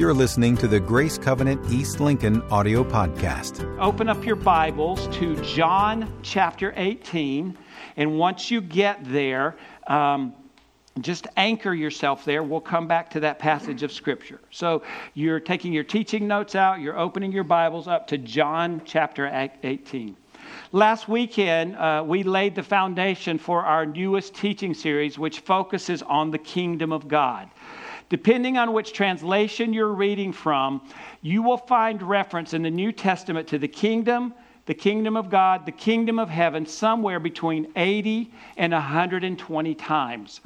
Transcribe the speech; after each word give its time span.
You're 0.00 0.14
listening 0.14 0.56
to 0.56 0.66
the 0.66 0.80
Grace 0.80 1.18
Covenant 1.18 1.70
East 1.70 2.00
Lincoln 2.00 2.40
audio 2.50 2.82
podcast. 2.82 3.78
Open 3.78 4.08
up 4.08 4.24
your 4.24 4.34
Bibles 4.34 5.06
to 5.18 5.36
John 5.42 6.10
chapter 6.22 6.72
18. 6.74 7.54
And 7.98 8.18
once 8.18 8.50
you 8.50 8.62
get 8.62 9.00
there, 9.04 9.58
um, 9.88 10.32
just 11.02 11.26
anchor 11.36 11.74
yourself 11.74 12.24
there. 12.24 12.42
We'll 12.42 12.62
come 12.62 12.88
back 12.88 13.10
to 13.10 13.20
that 13.20 13.38
passage 13.38 13.82
of 13.82 13.92
Scripture. 13.92 14.40
So 14.50 14.84
you're 15.12 15.38
taking 15.38 15.70
your 15.70 15.84
teaching 15.84 16.26
notes 16.26 16.54
out, 16.54 16.80
you're 16.80 16.98
opening 16.98 17.30
your 17.30 17.44
Bibles 17.44 17.86
up 17.86 18.06
to 18.06 18.16
John 18.16 18.80
chapter 18.86 19.30
18. 19.62 20.16
Last 20.72 21.08
weekend, 21.10 21.76
uh, 21.76 22.02
we 22.06 22.22
laid 22.22 22.54
the 22.54 22.62
foundation 22.62 23.36
for 23.36 23.66
our 23.66 23.84
newest 23.84 24.34
teaching 24.34 24.72
series, 24.72 25.18
which 25.18 25.40
focuses 25.40 26.00
on 26.00 26.30
the 26.30 26.38
kingdom 26.38 26.90
of 26.90 27.06
God. 27.06 27.50
Depending 28.10 28.58
on 28.58 28.72
which 28.72 28.92
translation 28.92 29.72
you're 29.72 29.94
reading 29.94 30.32
from, 30.32 30.82
you 31.22 31.42
will 31.42 31.56
find 31.56 32.02
reference 32.02 32.52
in 32.52 32.62
the 32.62 32.70
New 32.70 32.90
Testament 32.90 33.46
to 33.48 33.58
the 33.58 33.68
kingdom, 33.68 34.34
the 34.66 34.74
kingdom 34.74 35.16
of 35.16 35.30
God, 35.30 35.64
the 35.64 35.72
kingdom 35.72 36.18
of 36.18 36.28
heaven, 36.28 36.66
somewhere 36.66 37.20
between 37.20 37.68
80 37.76 38.32
and 38.56 38.72
120 38.72 39.74
times. 39.76 40.40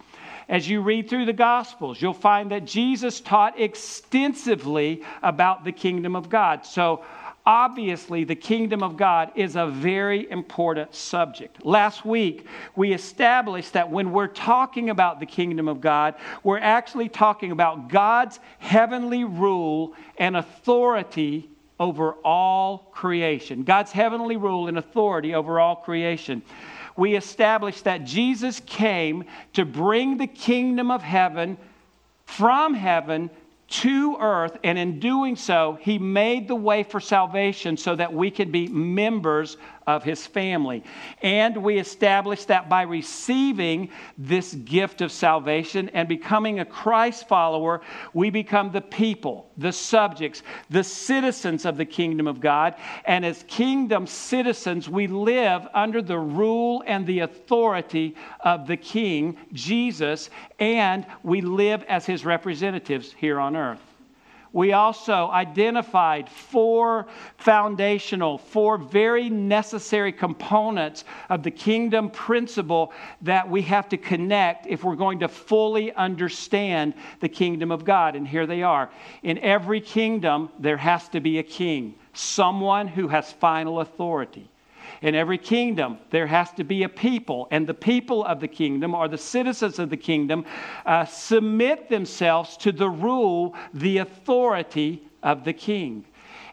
As 0.47 0.69
you 0.69 0.83
read 0.83 1.09
through 1.09 1.24
the 1.24 1.33
Gospels, 1.33 2.02
you'll 2.02 2.12
find 2.12 2.51
that 2.51 2.66
Jesus 2.66 3.23
taught 3.23 3.59
extensively 3.59 5.02
about 5.23 5.65
the 5.65 5.73
kingdom 5.73 6.15
of 6.15 6.29
God. 6.29 6.66
So, 6.66 7.02
Obviously, 7.47 8.25
the 8.25 8.34
kingdom 8.34 8.83
of 8.83 8.97
God 8.97 9.30
is 9.34 9.55
a 9.55 9.66
very 9.66 10.30
important 10.30 10.95
subject. 10.95 11.65
Last 11.65 12.02
week, 12.02 12.47
we 12.75 12.95
established 12.95 13.75
that 13.75 13.91
when 13.91 14.12
we're 14.12 14.29
talking 14.29 14.89
about 14.89 15.21
the 15.21 15.27
kingdom 15.27 15.69
of 15.69 15.83
God, 15.83 16.15
we're 16.43 16.59
actually 16.59 17.11
talking 17.11 17.51
about 17.52 17.88
God's 17.88 18.41
heavenly 18.61 19.25
rule 19.25 19.95
and 20.16 20.38
authority 20.38 21.51
over 21.79 22.13
all 22.24 22.79
creation. 22.93 23.63
God's 23.63 23.93
heavenly 23.93 24.38
rule 24.38 24.68
and 24.68 24.79
authority 24.79 25.35
over 25.35 25.61
all 25.61 25.77
creation. 25.77 26.40
We 26.96 27.15
established 27.15 27.85
that 27.85 28.05
Jesus 28.05 28.61
came 28.61 29.24
to 29.52 29.66
bring 29.66 30.16
the 30.16 30.29
kingdom 30.29 30.90
of 30.90 31.02
heaven 31.02 31.59
from 32.24 32.73
heaven 32.73 33.29
to 33.68 34.16
earth, 34.20 34.59
and 34.62 34.79
in 34.79 35.01
doing 35.01 35.37
so, 35.37 35.79
he 35.80 35.98
made 35.98 36.48
the 36.48 36.54
way 36.54 36.82
for 36.82 37.01
salvation 37.01 37.76
so 37.76 37.96
that 37.96 38.12
we 38.12 38.30
could 38.30 38.52
be 38.52 38.68
members 38.68 39.56
of 39.87 40.02
his 40.02 40.27
family. 40.27 40.82
And 41.23 41.57
we 41.57 41.79
establish 41.79 42.45
that 42.46 42.68
by 42.68 42.82
receiving 42.82 43.90
this 44.18 44.54
gift 44.54 45.01
of 45.01 45.13
salvation 45.13 45.88
and 45.90 46.09
becoming 46.09 46.60
a 46.60 46.65
Christ 46.65 47.29
follower, 47.29 47.80
we 48.12 48.30
become 48.30 48.71
the 48.71 48.80
people, 48.80 49.51
the 49.57 49.73
subjects, 49.73 50.43
the 50.71 50.85
citizens 50.85 51.65
of 51.65 51.77
the 51.77 51.85
kingdom 51.85 52.27
of 52.27 52.40
God. 52.40 52.74
And 53.05 53.24
as 53.24 53.45
kingdom 53.45 54.07
citizens, 54.07 54.88
we 54.88 55.07
live 55.07 55.66
under 55.74 56.02
the 56.02 56.18
rule 56.18 56.82
and 56.87 57.07
the 57.07 57.21
authority 57.21 58.16
of 58.40 58.66
the 58.66 58.77
King, 58.77 59.37
Jesus, 59.52 60.30
and 60.59 61.07
we 61.23 61.40
live 61.40 61.82
as 61.85 62.07
his 62.07 62.24
representatives 62.24 63.12
here 63.12 63.38
on 63.38 63.57
earth 63.57 63.93
we 64.55 64.72
also 64.72 65.28
identified 65.31 66.31
four 66.31 67.06
foundational, 67.38 68.38
four 68.38 68.78
very 68.78 69.28
necessary 69.28 70.12
components 70.12 71.05
of 71.28 71.43
the 71.43 71.50
kingdom 71.50 72.09
principle 72.09 72.93
that 73.22 73.50
we 73.50 73.62
have 73.62 73.88
to 73.88 73.97
connect 73.97 74.69
if 74.69 74.84
we're 74.84 74.94
going 74.94 75.19
to 75.19 75.28
fully 75.28 75.93
understand 75.93 76.94
the 77.19 77.28
kingdom 77.28 77.72
of 77.72 77.84
God. 77.84 78.15
And 78.15 78.27
here 78.27 78.47
they 78.47 78.62
are. 78.62 78.91
In 79.25 79.38
every 79.38 79.81
kingdom, 79.81 80.50
there 80.61 80.77
has 80.77 81.09
to 81.09 81.21
be 81.21 81.41
a 81.41 81.43
king, 81.43 81.97
someone 82.12 82.87
who 82.87 83.09
has 83.09 83.33
final 83.33 83.81
authority. 83.81 84.49
In 85.03 85.15
every 85.15 85.38
kingdom, 85.38 85.99
there 86.10 86.27
has 86.27 86.50
to 86.53 86.65
be 86.65 86.82
a 86.82 86.88
people, 86.88 87.49
and 87.50 87.66
the 87.66 87.75
people 87.75 88.25
of 88.25 88.41
the 88.41 88.49
kingdom, 88.49 88.94
or 88.94 89.09
the 89.09 89.19
citizens 89.19 89.78
of 89.78 89.91
the 89.91 89.97
kingdom, 89.97 90.44
uh, 90.87 91.05
submit 91.05 91.88
themselves 91.88 92.56
to 92.59 92.72
the 92.72 92.88
rule, 92.88 93.54
the 93.72 93.99
authority 93.99 95.03
of 95.22 95.44
the 95.44 95.53
king. 95.53 96.04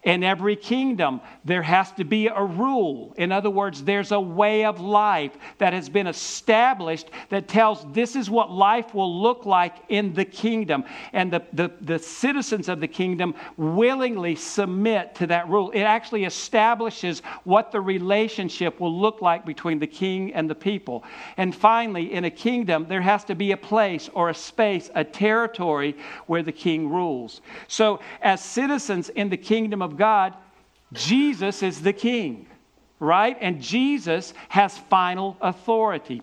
In 0.04 0.24
every 0.24 0.56
kingdom, 0.56 1.22
there 1.46 1.62
has 1.62 1.92
to 1.94 2.04
be 2.04 2.26
a 2.26 2.44
rule. 2.44 3.14
In 3.18 3.32
other 3.32 3.52
words, 3.52 3.84
there's 3.84 4.12
a 4.12 4.20
way 4.20 4.66
of 4.66 4.82
life 4.82 5.38
that 5.60 5.74
has 5.74 5.90
been 5.90 6.08
established 6.08 7.12
that 7.30 7.48
tells 7.48 7.86
this 7.94 8.16
is 8.16 8.28
what 8.28 8.50
life 8.50 8.96
will 8.96 9.22
look 9.22 9.46
like 9.46 9.76
in 9.90 10.16
the 10.16 10.26
kingdom. 10.26 10.86
And 11.14 11.32
the, 11.32 11.44
the, 11.54 11.72
the 11.82 12.00
citizens 12.00 12.68
of 12.68 12.80
the 12.80 12.88
kingdom 12.88 13.36
willingly 13.58 14.36
submit 14.36 15.14
to 15.16 15.28
that 15.28 15.48
rule. 15.48 15.70
It 15.70 15.82
actually 15.82 16.26
establishes 16.26 17.20
what 17.44 17.72
the 17.72 17.80
relationship 17.80 18.80
will 18.80 19.00
look 19.00 19.22
like 19.22 19.46
between 19.46 19.78
the 19.78 19.88
king 19.88 20.34
and 20.34 20.50
the 20.50 20.56
people. 20.56 21.04
And 21.38 21.56
finally, 21.56 22.12
in 22.12 22.26
a 22.26 22.32
kingdom, 22.32 22.88
there 22.90 23.02
has 23.02 23.24
to 23.26 23.36
be 23.36 23.52
a 23.52 23.58
place 23.58 24.10
or 24.16 24.30
a 24.30 24.34
space, 24.34 24.90
a 24.96 25.04
territory 25.04 25.96
where 26.26 26.42
the 26.42 26.52
king 26.52 26.90
rules. 26.90 27.42
So, 27.68 28.00
as 28.24 28.44
citizens 28.44 29.10
in 29.10 29.30
the 29.30 29.38
kingdom 29.38 29.84
of 29.84 29.91
of 29.92 29.98
God, 29.98 30.34
Jesus 30.94 31.64
is 31.64 31.82
the 31.82 31.94
king, 31.94 32.48
right? 33.02 33.36
And 33.42 33.60
Jesus 33.60 34.34
has 34.48 34.78
final 34.78 35.36
authority. 35.42 36.22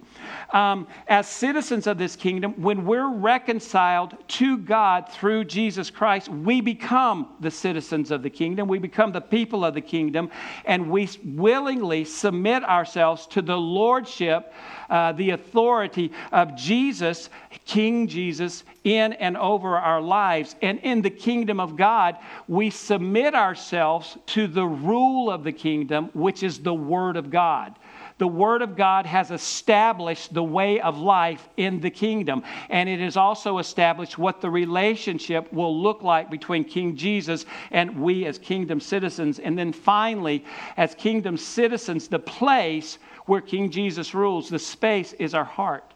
Um, 0.52 0.86
as 1.08 1.28
citizens 1.28 1.88
of 1.88 1.98
this 1.98 2.14
kingdom, 2.14 2.54
when 2.62 2.86
we're 2.86 3.12
reconciled 3.12 4.16
to 4.28 4.56
God 4.58 5.10
through 5.10 5.44
Jesus 5.44 5.90
Christ, 5.90 6.28
we 6.28 6.60
become 6.60 7.34
the 7.40 7.50
citizens 7.50 8.12
of 8.12 8.22
the 8.22 8.30
kingdom. 8.30 8.68
We 8.68 8.78
become 8.78 9.10
the 9.10 9.20
people 9.20 9.64
of 9.64 9.74
the 9.74 9.80
kingdom, 9.80 10.30
and 10.64 10.88
we 10.88 11.08
willingly 11.24 12.04
submit 12.04 12.62
ourselves 12.62 13.26
to 13.26 13.42
the 13.42 13.56
lordship 13.56 14.52
uh, 14.90 15.12
the 15.12 15.30
authority 15.30 16.12
of 16.32 16.56
Jesus, 16.56 17.28
King 17.66 18.06
Jesus, 18.06 18.64
in 18.84 19.12
and 19.14 19.36
over 19.36 19.76
our 19.76 20.00
lives. 20.00 20.56
And 20.62 20.78
in 20.80 21.02
the 21.02 21.10
kingdom 21.10 21.60
of 21.60 21.76
God, 21.76 22.16
we 22.46 22.70
submit 22.70 23.34
ourselves 23.34 24.16
to 24.26 24.46
the 24.46 24.64
rule 24.64 25.30
of 25.30 25.44
the 25.44 25.52
kingdom, 25.52 26.10
which 26.14 26.42
is 26.42 26.58
the 26.68 26.74
Word 26.74 27.16
of 27.16 27.30
God 27.30 27.74
the 28.18 28.28
Word 28.28 28.62
of 28.62 28.76
God 28.76 29.06
has 29.06 29.30
established 29.30 30.34
the 30.34 30.42
way 30.42 30.80
of 30.80 30.98
life 30.98 31.48
in 31.56 31.80
the 31.80 31.90
kingdom. 31.90 32.42
And 32.68 32.88
it 32.88 32.98
has 33.00 33.16
also 33.16 33.58
established 33.58 34.18
what 34.18 34.40
the 34.40 34.50
relationship 34.50 35.52
will 35.52 35.80
look 35.80 36.02
like 36.02 36.28
between 36.30 36.64
King 36.64 36.96
Jesus 36.96 37.46
and 37.70 38.00
we 38.00 38.26
as 38.26 38.38
kingdom 38.38 38.80
citizens. 38.80 39.38
And 39.38 39.56
then 39.56 39.72
finally, 39.72 40.44
as 40.76 40.96
kingdom 40.96 41.36
citizens, 41.36 42.08
the 42.08 42.18
place 42.18 42.98
where 43.26 43.40
King 43.40 43.70
Jesus 43.70 44.14
rules, 44.14 44.48
the 44.48 44.58
space 44.58 45.12
is 45.14 45.32
our 45.32 45.44
heart. 45.44 45.94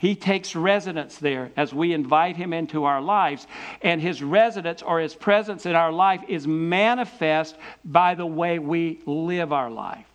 He 0.00 0.14
takes 0.14 0.56
residence 0.56 1.18
there 1.18 1.52
as 1.58 1.74
we 1.74 1.92
invite 1.92 2.34
him 2.34 2.54
into 2.54 2.84
our 2.84 3.02
lives. 3.02 3.46
And 3.82 4.00
his 4.00 4.22
residence 4.22 4.80
or 4.80 4.98
his 4.98 5.14
presence 5.14 5.66
in 5.66 5.74
our 5.74 5.92
life 5.92 6.22
is 6.26 6.46
manifest 6.46 7.56
by 7.84 8.14
the 8.14 8.24
way 8.24 8.58
we 8.58 9.00
live 9.04 9.52
our 9.52 9.70
life. 9.70 10.06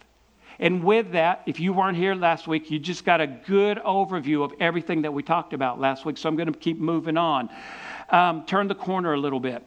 And 0.57 0.83
with 0.83 1.11
that, 1.11 1.43
if 1.45 1.59
you 1.59 1.71
weren't 1.71 1.97
here 1.97 2.15
last 2.15 2.47
week, 2.47 2.71
you 2.71 2.79
just 2.79 3.05
got 3.05 3.21
a 3.21 3.27
good 3.27 3.77
overview 3.77 4.43
of 4.43 4.53
everything 4.59 5.03
that 5.03 5.13
we 5.13 5.21
talked 5.21 5.53
about 5.53 5.79
last 5.79 6.03
week. 6.03 6.17
So 6.17 6.29
I'm 6.29 6.35
going 6.35 6.51
to 6.51 6.57
keep 6.57 6.79
moving 6.79 7.15
on. 7.15 7.51
Um, 8.09 8.43
turn 8.47 8.67
the 8.67 8.73
corner 8.73 9.13
a 9.13 9.19
little 9.19 9.39
bit. 9.39 9.61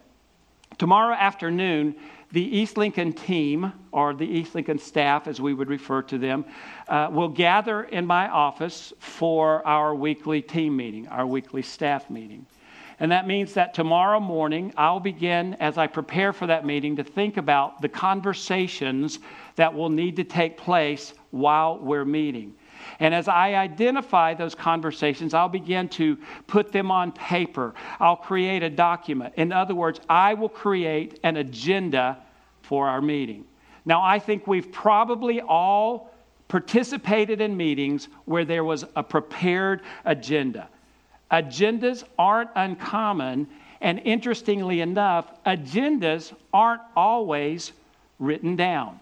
Tomorrow 0.77 1.15
afternoon, 1.15 1.95
the 2.31 2.57
East 2.57 2.77
Lincoln 2.77 3.11
team, 3.11 3.73
or 3.91 4.13
the 4.13 4.25
East 4.25 4.53
Lincoln 4.53 4.77
staff, 4.77 5.27
as 5.27 5.41
we 5.41 5.53
would 5.53 5.69
refer 5.69 6.01
to 6.03 6.17
them, 6.17 6.45
uh, 6.87 7.09
will 7.11 7.29
gather 7.29 7.83
in 7.83 8.05
my 8.05 8.29
office 8.29 8.93
for 8.99 9.65
our 9.65 9.95
weekly 9.95 10.41
team 10.41 10.77
meeting, 10.77 11.07
our 11.07 11.25
weekly 11.25 11.63
staff 11.63 12.09
meeting. 12.09 12.45
And 12.99 13.11
that 13.11 13.25
means 13.25 13.53
that 13.53 13.73
tomorrow 13.73 14.19
morning, 14.19 14.73
I'll 14.75 14.99
begin, 14.99 15.55
as 15.55 15.77
I 15.77 15.87
prepare 15.87 16.33
for 16.33 16.47
that 16.47 16.65
meeting, 16.65 16.97
to 16.97 17.03
think 17.03 17.37
about 17.37 17.81
the 17.81 17.89
conversations 17.89 19.19
that 19.55 19.73
will 19.73 19.89
need 19.89 20.17
to 20.17 20.23
take 20.23 20.57
place 20.57 21.13
while 21.31 21.79
we're 21.79 22.05
meeting. 22.05 22.53
And 22.99 23.13
as 23.13 23.27
I 23.27 23.55
identify 23.55 24.33
those 24.33 24.55
conversations, 24.55 25.33
I'll 25.33 25.49
begin 25.49 25.89
to 25.89 26.17
put 26.47 26.71
them 26.71 26.91
on 26.91 27.11
paper. 27.11 27.73
I'll 27.99 28.15
create 28.15 28.63
a 28.63 28.69
document. 28.69 29.33
In 29.37 29.51
other 29.51 29.75
words, 29.75 29.99
I 30.09 30.33
will 30.33 30.49
create 30.49 31.19
an 31.23 31.37
agenda 31.37 32.17
for 32.61 32.87
our 32.87 33.01
meeting. 33.01 33.45
Now, 33.85 34.03
I 34.03 34.19
think 34.19 34.45
we've 34.47 34.71
probably 34.71 35.41
all 35.41 36.11
participated 36.47 37.41
in 37.41 37.55
meetings 37.55 38.09
where 38.25 38.45
there 38.45 38.63
was 38.63 38.85
a 38.95 39.03
prepared 39.03 39.81
agenda. 40.05 40.67
Agendas 41.31 42.03
aren't 42.17 42.49
uncommon, 42.55 43.47
and 43.81 43.99
interestingly 43.99 44.81
enough, 44.81 45.31
agendas 45.45 46.33
aren't 46.53 46.81
always 46.95 47.71
written 48.17 48.55
down. 48.55 48.99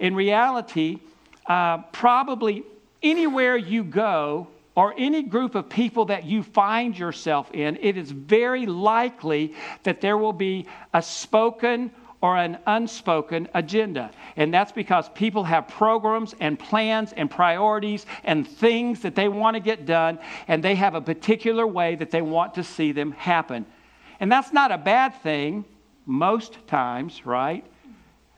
In 0.00 0.14
reality, 0.14 0.98
uh, 1.46 1.78
probably 1.92 2.64
anywhere 3.10 3.56
you 3.56 3.84
go, 3.84 4.48
or 4.76 4.94
any 4.98 5.22
group 5.22 5.54
of 5.54 5.70
people 5.70 6.04
that 6.04 6.24
you 6.24 6.42
find 6.42 6.96
yourself 6.96 7.50
in, 7.52 7.78
it 7.80 7.96
is 7.96 8.10
very 8.10 8.66
likely 8.66 9.54
that 9.84 10.02
there 10.02 10.18
will 10.18 10.34
be 10.34 10.66
a 10.92 11.00
spoken 11.00 11.90
or 12.20 12.36
an 12.36 12.58
unspoken 12.66 13.48
agenda. 13.54 14.10
And 14.36 14.52
that's 14.52 14.72
because 14.72 15.08
people 15.10 15.44
have 15.44 15.68
programs 15.68 16.34
and 16.40 16.58
plans 16.58 17.14
and 17.14 17.30
priorities 17.30 18.04
and 18.24 18.46
things 18.46 19.00
that 19.00 19.14
they 19.14 19.28
want 19.28 19.54
to 19.54 19.60
get 19.60 19.86
done, 19.86 20.18
and 20.46 20.62
they 20.62 20.74
have 20.74 20.94
a 20.94 21.00
particular 21.00 21.66
way 21.66 21.94
that 21.96 22.10
they 22.10 22.22
want 22.22 22.54
to 22.54 22.62
see 22.62 22.92
them 22.92 23.12
happen. 23.12 23.64
And 24.20 24.30
that's 24.30 24.52
not 24.52 24.72
a 24.72 24.78
bad 24.78 25.14
thing 25.22 25.64
most 26.04 26.58
times, 26.66 27.24
right? 27.24 27.64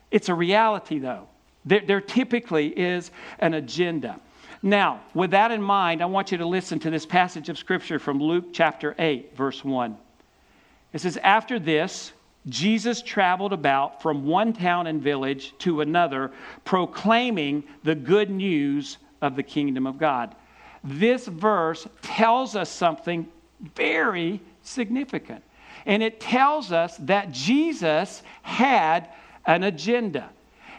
It's 0.09 0.29
a 0.29 0.33
reality, 0.33 0.99
though. 0.99 1.27
There, 1.65 1.81
there 1.85 2.01
typically 2.01 2.67
is 2.67 3.11
an 3.39 3.53
agenda. 3.53 4.19
Now, 4.61 5.01
with 5.13 5.31
that 5.31 5.51
in 5.51 5.61
mind, 5.61 6.01
I 6.01 6.05
want 6.05 6.31
you 6.31 6.37
to 6.39 6.45
listen 6.45 6.79
to 6.79 6.89
this 6.89 7.05
passage 7.05 7.47
of 7.49 7.57
Scripture 7.57 7.99
from 7.99 8.19
Luke 8.19 8.47
chapter 8.51 8.93
8, 8.99 9.35
verse 9.35 9.63
1. 9.63 9.97
It 10.91 10.99
says, 10.99 11.17
After 11.17 11.59
this, 11.59 12.11
Jesus 12.47 13.01
traveled 13.01 13.53
about 13.53 14.01
from 14.01 14.25
one 14.25 14.53
town 14.53 14.87
and 14.87 15.01
village 15.01 15.53
to 15.59 15.81
another, 15.81 16.31
proclaiming 16.65 17.63
the 17.83 17.95
good 17.95 18.29
news 18.29 18.97
of 19.21 19.35
the 19.35 19.43
kingdom 19.43 19.87
of 19.87 19.97
God. 19.97 20.35
This 20.83 21.27
verse 21.27 21.87
tells 22.01 22.55
us 22.55 22.69
something 22.69 23.27
very 23.75 24.41
significant. 24.63 25.43
And 25.85 26.03
it 26.03 26.19
tells 26.19 26.71
us 26.71 26.97
that 26.97 27.31
Jesus 27.31 28.23
had 28.41 29.09
an 29.45 29.63
agenda. 29.63 30.29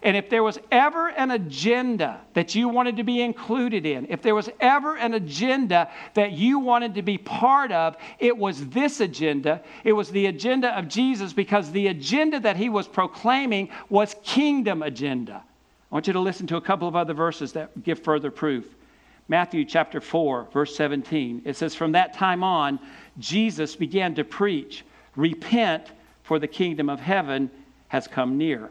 And 0.02 0.16
if 0.16 0.30
there 0.30 0.42
was 0.42 0.58
ever 0.70 1.08
an 1.08 1.30
agenda 1.30 2.20
that 2.32 2.54
you 2.54 2.68
wanted 2.68 2.96
to 2.96 3.04
be 3.04 3.20
included 3.20 3.84
in, 3.84 4.06
if 4.08 4.22
there 4.22 4.34
was 4.34 4.48
ever 4.58 4.96
an 4.96 5.12
agenda 5.12 5.90
that 6.14 6.32
you 6.32 6.58
wanted 6.58 6.94
to 6.94 7.02
be 7.02 7.18
part 7.18 7.70
of, 7.70 7.96
it 8.18 8.36
was 8.36 8.66
this 8.68 9.00
agenda. 9.00 9.62
It 9.84 9.92
was 9.92 10.10
the 10.10 10.26
agenda 10.26 10.76
of 10.78 10.88
Jesus 10.88 11.34
because 11.34 11.70
the 11.70 11.88
agenda 11.88 12.40
that 12.40 12.56
he 12.56 12.70
was 12.70 12.88
proclaiming 12.88 13.68
was 13.90 14.16
kingdom 14.22 14.82
agenda. 14.82 15.42
I 15.90 15.94
want 15.94 16.06
you 16.06 16.14
to 16.14 16.20
listen 16.20 16.46
to 16.46 16.56
a 16.56 16.62
couple 16.62 16.88
of 16.88 16.96
other 16.96 17.14
verses 17.14 17.52
that 17.52 17.82
give 17.82 18.02
further 18.02 18.30
proof. 18.30 18.64
Matthew 19.28 19.64
chapter 19.66 20.00
4, 20.00 20.48
verse 20.52 20.74
17. 20.76 21.42
It 21.44 21.56
says, 21.56 21.74
From 21.74 21.92
that 21.92 22.14
time 22.14 22.42
on, 22.42 22.80
Jesus 23.18 23.76
began 23.76 24.14
to 24.14 24.24
preach, 24.24 24.84
Repent, 25.14 25.88
for 26.22 26.38
the 26.38 26.46
kingdom 26.46 26.88
of 26.88 27.00
heaven 27.00 27.50
has 27.88 28.08
come 28.08 28.38
near 28.38 28.70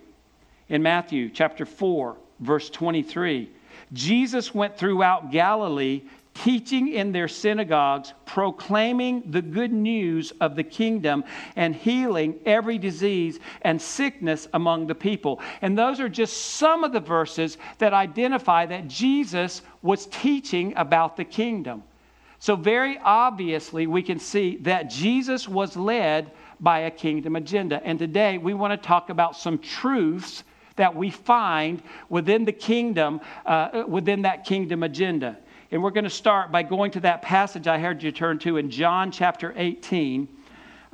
in 0.70 0.84
Matthew 0.84 1.30
chapter 1.30 1.66
4, 1.66 2.16
verse 2.40 2.70
23. 2.70 3.50
Jesus 3.92 4.54
went 4.54 4.78
throughout 4.78 5.32
Galilee, 5.32 6.04
teaching 6.36 6.94
in 6.94 7.12
their 7.12 7.28
synagogues, 7.28 8.14
proclaiming 8.26 9.24
the 9.32 9.42
good 9.42 9.74
news 9.74 10.32
of 10.40 10.56
the 10.56 10.64
kingdom, 10.64 11.24
and 11.56 11.76
healing 11.76 12.40
every 12.46 12.78
disease 12.78 13.40
and 13.64 13.82
sickness 13.82 14.48
among 14.54 14.88
the 14.88 14.96
people. 14.96 15.42
And 15.62 15.78
those 15.78 16.00
are 16.00 16.08
just 16.08 16.38
some 16.38 16.84
of 16.84 16.94
the 16.94 17.00
verses 17.00 17.58
that 17.80 17.94
identify 17.94 18.66
that 18.68 18.88
Jesus 18.88 19.64
was 19.82 20.06
teaching 20.08 20.74
about 20.78 21.18
the 21.18 21.26
kingdom. 21.26 21.84
So, 22.42 22.56
very 22.56 22.98
obviously, 23.04 23.86
we 23.86 24.02
can 24.02 24.18
see 24.18 24.58
that 24.58 24.90
Jesus 24.90 25.50
was 25.50 25.76
led 25.76 26.32
by 26.62 26.80
a 26.80 26.92
kingdom 26.92 27.36
agenda. 27.36 27.82
And 27.84 28.00
today, 28.00 28.38
we 28.38 28.54
want 28.54 28.72
to 28.72 28.88
talk 28.88 29.10
about 29.10 29.36
some 29.36 29.58
truths 29.58 30.44
that 30.80 30.96
we 30.96 31.10
find 31.10 31.84
within 32.08 32.46
the 32.46 32.54
kingdom, 32.54 33.20
uh, 33.46 33.84
within 33.86 34.22
that 34.22 34.46
kingdom 34.46 34.82
agenda. 34.82 35.38
And 35.72 35.84
we're 35.84 35.92
going 35.92 36.06
to 36.06 36.10
start 36.10 36.54
by 36.54 36.64
going 36.64 36.92
to 36.92 37.02
that 37.02 37.22
passage 37.22 37.68
I 37.68 37.78
heard 37.80 38.02
you 38.02 38.14
turn 38.14 38.40
to 38.40 38.56
in 38.56 38.72
John 38.72 39.12
chapter 39.12 39.54
18. 39.58 40.26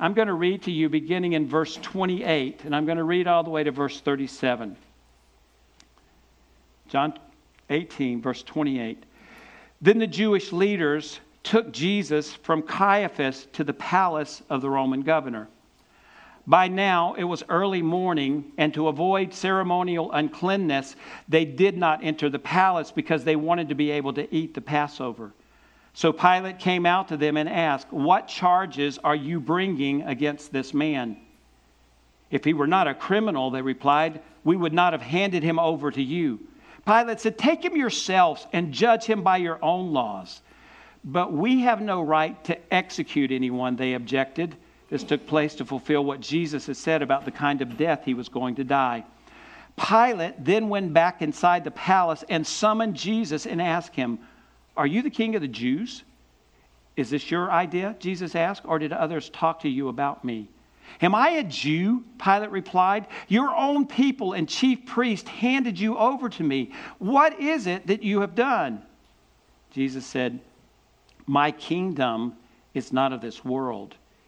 I'm 0.00 0.12
going 0.12 0.26
to 0.26 0.34
read 0.34 0.62
to 0.62 0.72
you 0.72 0.88
beginning 0.88 1.34
in 1.34 1.46
verse 1.46 1.76
28, 1.76 2.64
and 2.64 2.74
I'm 2.74 2.84
going 2.84 2.98
to 2.98 3.04
read 3.04 3.28
all 3.28 3.44
the 3.44 3.50
way 3.50 3.62
to 3.62 3.70
verse 3.70 4.00
37. 4.00 4.76
John 6.88 7.14
18, 7.70 8.20
verse 8.20 8.42
28. 8.42 9.04
Then 9.80 10.00
the 10.00 10.06
Jewish 10.08 10.52
leaders 10.52 11.20
took 11.44 11.72
Jesus 11.72 12.32
from 12.32 12.62
Caiaphas 12.62 13.46
to 13.52 13.62
the 13.62 13.72
palace 13.72 14.42
of 14.50 14.62
the 14.62 14.68
Roman 14.68 15.02
governor. 15.02 15.48
By 16.46 16.68
now, 16.68 17.14
it 17.14 17.24
was 17.24 17.42
early 17.48 17.82
morning, 17.82 18.52
and 18.56 18.72
to 18.74 18.86
avoid 18.86 19.34
ceremonial 19.34 20.12
uncleanness, 20.12 20.94
they 21.28 21.44
did 21.44 21.76
not 21.76 22.04
enter 22.04 22.28
the 22.28 22.38
palace 22.38 22.92
because 22.92 23.24
they 23.24 23.34
wanted 23.34 23.68
to 23.70 23.74
be 23.74 23.90
able 23.90 24.12
to 24.12 24.32
eat 24.32 24.54
the 24.54 24.60
Passover. 24.60 25.32
So 25.92 26.12
Pilate 26.12 26.60
came 26.60 26.86
out 26.86 27.08
to 27.08 27.16
them 27.16 27.36
and 27.36 27.48
asked, 27.48 27.92
What 27.92 28.28
charges 28.28 28.98
are 28.98 29.16
you 29.16 29.40
bringing 29.40 30.02
against 30.02 30.52
this 30.52 30.72
man? 30.72 31.16
If 32.30 32.44
he 32.44 32.54
were 32.54 32.66
not 32.66 32.86
a 32.86 32.94
criminal, 32.94 33.50
they 33.50 33.62
replied, 33.62 34.20
we 34.44 34.56
would 34.56 34.72
not 34.72 34.92
have 34.92 35.02
handed 35.02 35.42
him 35.42 35.58
over 35.58 35.90
to 35.90 36.02
you. 36.02 36.38
Pilate 36.86 37.20
said, 37.20 37.38
Take 37.38 37.64
him 37.64 37.76
yourselves 37.76 38.46
and 38.52 38.72
judge 38.72 39.04
him 39.04 39.22
by 39.22 39.38
your 39.38 39.58
own 39.64 39.92
laws. 39.92 40.42
But 41.02 41.32
we 41.32 41.62
have 41.62 41.80
no 41.80 42.02
right 42.02 42.42
to 42.44 42.74
execute 42.74 43.32
anyone, 43.32 43.74
they 43.74 43.94
objected. 43.94 44.56
This 44.88 45.02
took 45.02 45.26
place 45.26 45.54
to 45.56 45.64
fulfill 45.64 46.04
what 46.04 46.20
Jesus 46.20 46.66
had 46.66 46.76
said 46.76 47.02
about 47.02 47.24
the 47.24 47.30
kind 47.30 47.60
of 47.60 47.76
death 47.76 48.02
he 48.04 48.14
was 48.14 48.28
going 48.28 48.54
to 48.56 48.64
die. 48.64 49.04
Pilate 49.76 50.44
then 50.44 50.68
went 50.68 50.92
back 50.92 51.22
inside 51.22 51.64
the 51.64 51.70
palace 51.70 52.24
and 52.28 52.46
summoned 52.46 52.94
Jesus 52.94 53.46
and 53.46 53.60
asked 53.60 53.94
him, 53.94 54.18
Are 54.76 54.86
you 54.86 55.02
the 55.02 55.10
king 55.10 55.34
of 55.34 55.42
the 55.42 55.48
Jews? 55.48 56.02
Is 56.96 57.10
this 57.10 57.30
your 57.30 57.50
idea? 57.50 57.94
Jesus 57.98 58.34
asked, 58.34 58.62
or 58.64 58.78
did 58.78 58.92
others 58.92 59.28
talk 59.30 59.60
to 59.60 59.68
you 59.68 59.88
about 59.88 60.24
me? 60.24 60.48
Am 61.02 61.14
I 61.14 61.30
a 61.30 61.44
Jew? 61.44 62.04
Pilate 62.22 62.50
replied. 62.50 63.06
Your 63.28 63.54
own 63.54 63.86
people 63.86 64.32
and 64.32 64.48
chief 64.48 64.86
priest 64.86 65.28
handed 65.28 65.78
you 65.78 65.98
over 65.98 66.28
to 66.30 66.42
me. 66.42 66.72
What 66.98 67.38
is 67.38 67.66
it 67.66 67.88
that 67.88 68.02
you 68.02 68.20
have 68.20 68.34
done? 68.34 68.82
Jesus 69.72 70.06
said, 70.06 70.40
My 71.26 71.50
kingdom 71.50 72.34
is 72.72 72.92
not 72.92 73.12
of 73.12 73.20
this 73.20 73.44
world. 73.44 73.94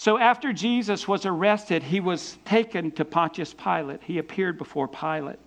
So 0.00 0.16
after 0.16 0.54
Jesus 0.54 1.06
was 1.06 1.26
arrested, 1.26 1.82
he 1.82 2.00
was 2.00 2.38
taken 2.46 2.90
to 2.92 3.04
Pontius 3.04 3.52
Pilate. 3.52 4.00
He 4.02 4.16
appeared 4.16 4.56
before 4.56 4.88
Pilate. 4.88 5.38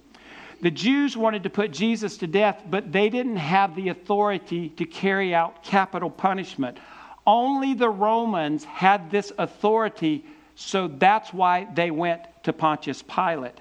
The 0.62 0.70
Jews 0.70 1.18
wanted 1.18 1.42
to 1.42 1.50
put 1.50 1.72
Jesus 1.72 2.18
to 2.18 2.28
death, 2.28 2.62
but 2.70 2.92
they 2.92 3.10
didn't 3.10 3.38
have 3.38 3.76
the 3.76 3.90
authority 3.90 4.70
to 4.70 4.86
carry 4.86 5.34
out 5.34 5.64
capital 5.64 6.12
punishment. 6.12 6.78
Only 7.26 7.74
the 7.74 7.90
Romans 7.90 8.64
had 8.64 9.10
this 9.10 9.32
authority, 9.40 10.24
so 10.54 10.88
that's 10.88 11.34
why 11.34 11.68
they 11.74 11.90
went 11.90 12.22
to 12.44 12.54
Pontius 12.54 13.02
Pilate. 13.02 13.60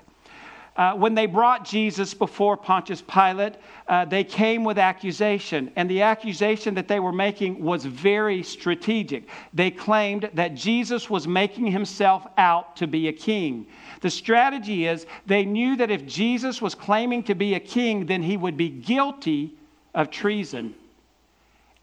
Uh, 0.75 0.95
when 0.95 1.15
they 1.15 1.27
brought 1.27 1.67
Jesus 1.67 2.15
before 2.15 2.57
Pontius 2.57 3.03
Pilate, 3.03 3.57
uh, 3.89 4.07
they 4.07 4.25
came 4.25 4.65
with 4.65 4.79
accusation. 4.79 5.71
And 5.77 5.89
the 5.91 6.01
accusation 6.01 6.75
that 6.75 6.89
they 6.89 6.99
were 6.99 7.13
making 7.13 7.63
was 7.63 7.85
very 7.85 8.43
strategic. 8.43 9.29
They 9.53 9.71
claimed 9.71 10.31
that 10.33 10.55
Jesus 10.55 11.11
was 11.11 11.29
making 11.29 11.67
himself 11.67 12.27
out 12.39 12.77
to 12.77 12.87
be 12.87 13.09
a 13.09 13.13
king. 13.13 13.67
The 14.01 14.09
strategy 14.09 14.87
is 14.87 15.07
they 15.27 15.45
knew 15.45 15.77
that 15.77 15.91
if 15.91 16.07
Jesus 16.07 16.63
was 16.63 16.75
claiming 16.75 17.23
to 17.25 17.35
be 17.35 17.55
a 17.55 17.61
king, 17.61 18.07
then 18.07 18.23
he 18.23 18.39
would 18.39 18.57
be 18.57 18.71
guilty 18.71 19.55
of 19.95 20.11
treason. 20.11 20.75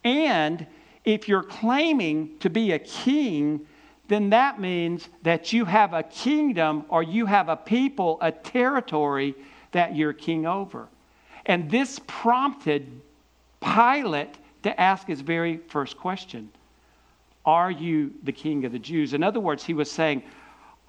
And 0.04 0.66
if 1.06 1.28
you're 1.28 1.44
claiming 1.44 2.38
to 2.40 2.50
be 2.50 2.72
a 2.72 2.80
king, 2.80 3.68
then 4.10 4.32
that 4.32 4.60
means 4.60 5.08
that 5.22 5.54
you 5.54 5.66
have 5.66 5.94
a 5.94 6.04
kingdom 6.04 6.84
or 6.90 7.02
you 7.02 7.26
have 7.26 7.48
a 7.48 7.56
people, 7.56 8.18
a 8.22 8.32
territory 8.32 9.36
that 9.72 9.96
you're 9.96 10.14
king 10.14 10.46
over. 10.46 10.90
And 11.46 11.70
this 11.70 12.00
prompted 12.08 13.02
Pilate 13.62 14.36
to 14.64 14.80
ask 14.80 15.08
his 15.08 15.22
very 15.22 15.58
first 15.70 15.98
question 15.98 16.50
Are 17.46 17.72
you 17.72 18.14
the 18.24 18.32
king 18.32 18.66
of 18.66 18.72
the 18.72 18.80
Jews? 18.80 19.14
In 19.14 19.24
other 19.24 19.40
words, 19.40 19.64
he 19.64 19.74
was 19.74 19.90
saying, 19.90 20.24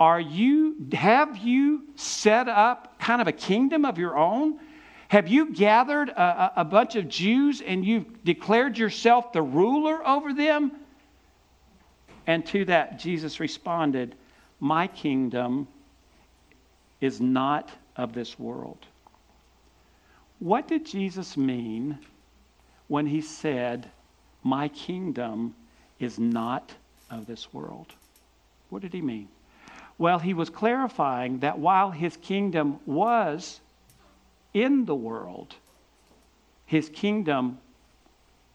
are 0.00 0.20
you, 0.20 0.76
have 0.94 1.36
you 1.36 1.82
set 1.94 2.48
up 2.48 2.98
kind 2.98 3.20
of 3.20 3.28
a 3.28 3.32
kingdom 3.32 3.84
of 3.84 3.98
your 3.98 4.16
own? 4.16 4.58
Have 5.08 5.28
you 5.28 5.52
gathered 5.52 6.08
a, 6.08 6.60
a 6.62 6.64
bunch 6.64 6.96
of 6.96 7.06
Jews 7.06 7.60
and 7.60 7.84
you've 7.84 8.24
declared 8.24 8.78
yourself 8.78 9.32
the 9.32 9.42
ruler 9.42 10.06
over 10.08 10.32
them? 10.32 10.72
And 12.30 12.46
to 12.46 12.64
that, 12.66 12.96
Jesus 12.96 13.40
responded, 13.40 14.14
My 14.60 14.86
kingdom 14.86 15.66
is 17.00 17.20
not 17.20 17.72
of 17.96 18.12
this 18.12 18.38
world. 18.38 18.86
What 20.38 20.68
did 20.68 20.86
Jesus 20.86 21.36
mean 21.36 21.98
when 22.86 23.04
he 23.04 23.20
said, 23.20 23.90
My 24.44 24.68
kingdom 24.68 25.56
is 25.98 26.20
not 26.20 26.72
of 27.10 27.26
this 27.26 27.52
world? 27.52 27.92
What 28.68 28.82
did 28.82 28.92
he 28.92 29.02
mean? 29.02 29.26
Well, 29.98 30.20
he 30.20 30.32
was 30.32 30.50
clarifying 30.50 31.40
that 31.40 31.58
while 31.58 31.90
his 31.90 32.16
kingdom 32.16 32.78
was 32.86 33.60
in 34.54 34.84
the 34.84 34.94
world, 34.94 35.56
his 36.64 36.90
kingdom 36.90 37.58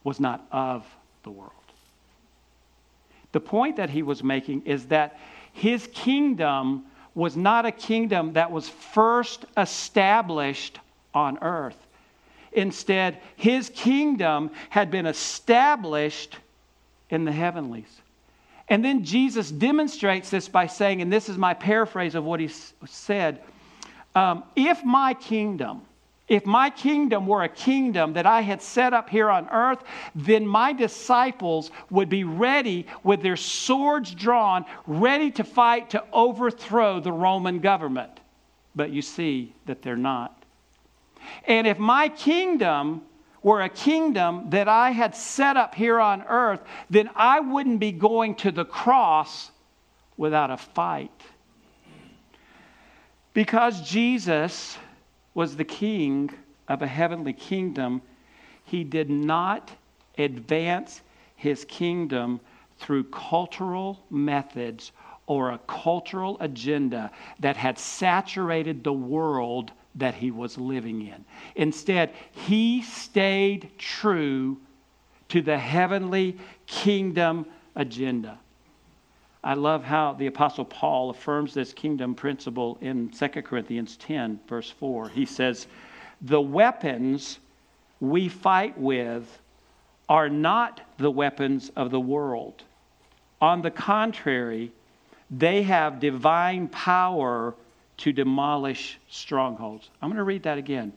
was 0.05 0.21
not 0.21 0.47
of 0.49 0.85
the 1.23 1.29
world. 1.29 1.51
The 3.35 3.41
point 3.41 3.75
that 3.75 3.89
he 3.89 4.01
was 4.01 4.23
making 4.23 4.61
is 4.61 4.85
that 4.85 5.19
his 5.51 5.89
kingdom 5.93 6.85
was 7.13 7.35
not 7.35 7.65
a 7.65 7.71
kingdom 7.73 8.31
that 8.31 8.49
was 8.49 8.69
first 8.69 9.43
established 9.57 10.79
on 11.13 11.39
earth. 11.41 11.75
Instead, 12.53 13.19
his 13.35 13.69
kingdom 13.75 14.51
had 14.69 14.89
been 14.89 15.05
established 15.05 16.37
in 17.09 17.25
the 17.25 17.31
heavenlies. 17.33 18.01
And 18.69 18.85
then 18.85 19.03
Jesus 19.03 19.51
demonstrates 19.51 20.29
this 20.29 20.47
by 20.47 20.67
saying, 20.67 21.01
and 21.01 21.11
this 21.11 21.27
is 21.27 21.37
my 21.37 21.53
paraphrase 21.53 22.15
of 22.15 22.23
what 22.23 22.39
he 22.39 22.47
said 22.47 23.41
um, 24.15 24.45
if 24.55 24.81
my 24.85 25.13
kingdom, 25.13 25.81
if 26.27 26.45
my 26.45 26.71
kingdom 26.71 27.27
were 27.27 27.43
a 27.43 27.49
kingdom 27.49 28.13
that 28.13 28.25
I 28.25 28.41
had 28.41 28.61
set 28.61 28.93
up 28.93 29.09
here 29.09 29.29
on 29.29 29.47
earth, 29.49 29.83
then 30.15 30.47
my 30.47 30.73
disciples 30.73 31.69
would 31.91 32.09
be 32.09 32.23
ready 32.23 32.87
with 33.03 33.21
their 33.21 33.35
swords 33.35 34.13
drawn, 34.15 34.65
ready 34.87 35.29
to 35.31 35.43
fight 35.43 35.91
to 35.91 36.03
overthrow 36.11 36.99
the 36.99 37.11
Roman 37.11 37.59
government. 37.59 38.19
But 38.75 38.89
you 38.89 39.03
see 39.03 39.53
that 39.67 39.83
they're 39.83 39.95
not. 39.95 40.43
And 41.45 41.67
if 41.67 41.77
my 41.77 42.09
kingdom 42.09 43.03
were 43.43 43.61
a 43.61 43.69
kingdom 43.69 44.49
that 44.49 44.67
I 44.67 44.89
had 44.89 45.15
set 45.15 45.57
up 45.57 45.75
here 45.75 45.99
on 45.99 46.23
earth, 46.23 46.61
then 46.89 47.11
I 47.15 47.39
wouldn't 47.39 47.79
be 47.79 47.91
going 47.91 48.33
to 48.37 48.51
the 48.51 48.65
cross 48.65 49.51
without 50.17 50.49
a 50.49 50.57
fight. 50.57 51.11
Because 53.33 53.87
Jesus 53.87 54.77
was 55.35 55.55
the 55.55 55.63
king 55.63 56.31
of 56.67 56.81
a 56.81 56.87
heavenly 56.87 57.33
kingdom, 57.33 58.01
he 58.63 58.83
did 58.83 59.09
not 59.09 59.69
advance 60.17 61.01
his 61.35 61.63
kingdom 61.65 62.39
through 62.79 63.03
cultural 63.03 64.03
methods 64.09 64.91
or 65.27 65.51
a 65.51 65.59
cultural 65.67 66.37
agenda 66.39 67.11
that 67.39 67.57
had 67.57 67.77
saturated 67.77 68.83
the 68.83 68.93
world 68.93 69.71
that 69.95 70.15
he 70.15 70.31
was 70.31 70.57
living 70.57 71.01
in. 71.01 71.23
Instead, 71.55 72.11
he 72.31 72.81
stayed 72.81 73.69
true 73.77 74.57
to 75.29 75.41
the 75.41 75.57
heavenly 75.57 76.37
kingdom 76.67 77.45
agenda. 77.75 78.39
I 79.45 79.53
love 79.53 79.83
how 79.83 80.13
the 80.13 80.25
Apostle 80.25 80.65
Paul 80.65 81.11
affirms 81.11 81.53
this 81.53 81.71
kingdom 81.71 82.15
principle 82.15 82.79
in 82.81 83.09
2 83.09 83.27
Corinthians 83.43 83.95
10, 83.97 84.39
verse 84.47 84.71
4. 84.71 85.09
He 85.09 85.27
says, 85.27 85.67
The 86.23 86.41
weapons 86.41 87.37
we 87.99 88.27
fight 88.27 88.75
with 88.75 89.39
are 90.09 90.29
not 90.29 90.81
the 90.97 91.11
weapons 91.11 91.71
of 91.75 91.91
the 91.91 91.99
world. 91.99 92.63
On 93.39 93.61
the 93.61 93.69
contrary, 93.69 94.71
they 95.29 95.61
have 95.61 95.99
divine 95.99 96.67
power 96.67 97.53
to 97.97 98.11
demolish 98.11 98.97
strongholds. 99.09 99.91
I'm 100.01 100.09
going 100.09 100.17
to 100.17 100.23
read 100.23 100.43
that 100.43 100.57
again. 100.57 100.91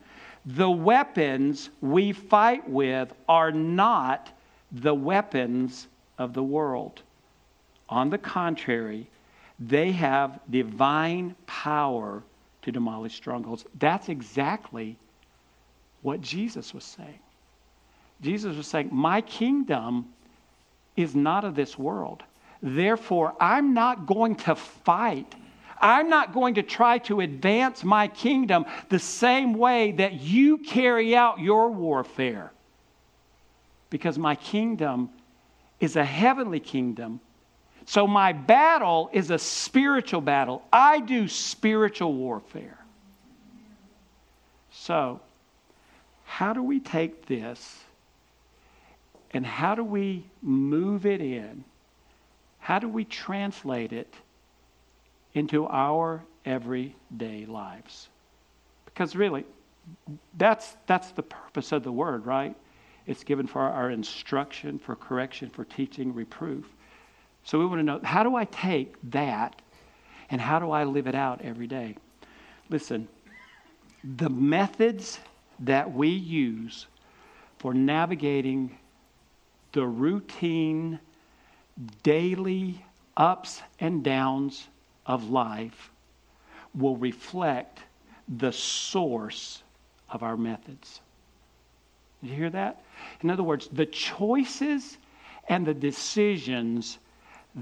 The 0.47 0.71
weapons 0.71 1.69
we 1.83 2.13
fight 2.13 2.67
with 2.67 3.13
are 3.29 3.53
not 3.53 4.31
the 4.73 4.95
weapons 4.95 5.87
of 6.17 6.33
the 6.33 6.43
world. 6.43 7.03
On 7.89 8.11
the 8.11 8.19
contrary, 8.19 9.09
they 9.59 9.93
have 9.93 10.41
divine 10.51 11.35
power 11.47 12.23
to 12.63 12.73
demolish 12.73 13.15
strongholds. 13.15 13.65
That's 13.79 14.09
exactly 14.09 14.99
what 16.03 16.21
Jesus 16.21 16.75
was 16.75 16.85
saying. 16.85 17.19
Jesus 18.21 18.57
was 18.57 18.67
saying, 18.67 18.91
My 18.93 19.21
kingdom 19.21 20.07
is 20.97 21.15
not 21.15 21.45
of 21.45 21.55
this 21.55 21.79
world. 21.79 22.23
Therefore, 22.63 23.35
I'm 23.41 23.73
not 23.73 24.07
going 24.07 24.37
to 24.37 24.55
fight. 24.55 25.35
I'm 25.81 26.09
not 26.09 26.35
going 26.35 26.55
to 26.55 26.63
try 26.63 26.99
to 26.99 27.21
advance 27.21 27.85
my 27.85 28.09
kingdom 28.09 28.67
the 28.89 28.99
same 28.99 29.55
way 29.55 29.93
that 29.93 30.15
you 30.15 30.59
carry 30.59 31.15
out 31.15 31.39
your 31.39 31.71
warfare. 31.71 32.53
Because 33.91 34.19
my 34.19 34.35
kingdom 34.35 35.11
is 35.79 35.95
a 35.95 36.05
heavenly 36.05 36.59
kingdom 36.59 37.21
so 37.89 38.07
my 38.07 38.35
battle 38.35 39.09
is 39.15 39.31
a 39.31 39.39
spiritual 39.39 40.21
battle. 40.21 40.63
I 40.71 41.01
do 41.01 41.27
spiritual 41.27 42.13
warfare. 42.13 42.79
So, 44.71 45.21
how 46.27 46.53
do 46.53 46.63
we 46.63 46.81
take 46.81 47.25
this 47.25 47.79
and 49.31 49.47
how 49.47 49.75
do 49.75 49.83
we 49.83 50.27
move 50.43 51.07
it 51.07 51.23
in? 51.23 51.65
How 52.59 52.79
do 52.79 52.91
we 52.91 53.07
translate 53.07 53.95
it 53.95 54.13
into 55.33 55.67
our 55.67 56.23
everyday 56.45 57.47
lives? 57.47 58.11
Because 58.85 59.17
really, 59.17 59.47
that's, 60.37 60.77
that's 60.87 61.11
the 61.13 61.23
purpose 61.23 61.73
of 61.73 61.85
the 61.85 61.93
word, 61.93 62.27
right? 62.27 62.55
It's 63.07 63.25
given 63.25 63.47
for 63.47 63.63
our 63.63 63.91
instruction, 63.91 64.79
for 64.79 64.95
correction, 64.95 65.49
for 65.49 65.65
teaching, 65.65 66.13
reproof. 66.13 66.67
So 67.49 67.59
we 67.59 67.65
want 67.65 67.79
to 67.79 67.83
know 67.83 67.99
how 68.05 68.25
do 68.25 68.37
I 68.37 68.45
take 68.45 68.93
that 69.05 69.63
and 70.29 70.39
how 70.39 70.59
do 70.59 70.71
I 70.71 70.85
live 70.85 71.07
it 71.07 71.15
out 71.15 71.41
every 71.41 71.67
day? 71.67 71.97
Listen, 72.69 73.09
the 74.05 74.29
methods 74.29 75.19
that 75.61 75.91
we 75.91 76.09
use 76.11 76.89
for 77.57 77.73
navigating 77.73 78.77
the 79.73 79.87
routine, 79.87 81.01
daily 82.03 82.85
ups 83.17 83.63
and 83.81 84.05
downs 84.05 84.69
of 85.07 85.31
life 85.31 85.91
will 86.75 86.99
reflect 86.99 87.81
the 88.29 88.53
source 88.53 89.63
of 90.11 90.23
our 90.23 90.37
methods. 90.37 91.01
Did 92.21 92.29
you 92.29 92.37
hear 92.37 92.51
that? 92.51 92.83
In 93.23 93.31
other 93.31 93.43
words, 93.43 93.69
the 93.73 93.87
choices 93.87 94.99
and 95.49 95.65
the 95.65 95.73
decisions 95.73 96.99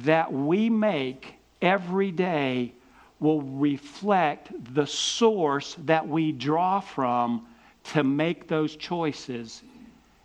that 0.04 0.32
we 0.32 0.70
make 0.70 1.34
every 1.62 2.10
day 2.10 2.72
will 3.18 3.42
reflect 3.42 4.52
the 4.74 4.86
source 4.86 5.76
that 5.84 6.06
we 6.06 6.32
draw 6.32 6.80
from 6.80 7.46
to 7.82 8.04
make 8.04 8.48
those 8.48 8.76
choices 8.76 9.62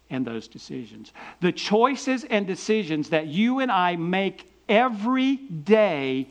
and 0.10 0.26
those 0.26 0.48
decisions. 0.48 1.14
The 1.40 1.52
choices 1.52 2.26
and 2.26 2.46
decisions 2.46 3.10
that 3.10 3.28
you 3.28 3.60
and 3.60 3.72
I 3.72 3.96
make 3.96 4.52
every 4.68 5.38
day 5.38 6.28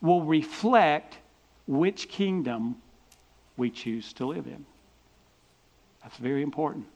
will 0.00 0.22
reflect 0.22 1.18
which 1.66 2.08
kingdom 2.08 2.76
we 3.56 3.70
choose 3.70 4.12
to 4.14 4.26
live 4.26 4.46
in. 4.46 4.64
That's 6.02 6.16
very 6.16 6.42
important 6.42 6.86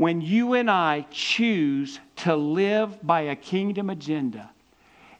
when 0.00 0.22
you 0.22 0.54
and 0.54 0.70
I 0.70 1.04
choose 1.10 2.00
to 2.16 2.34
live 2.34 3.06
by 3.06 3.20
a 3.20 3.36
kingdom 3.36 3.90
agenda, 3.90 4.48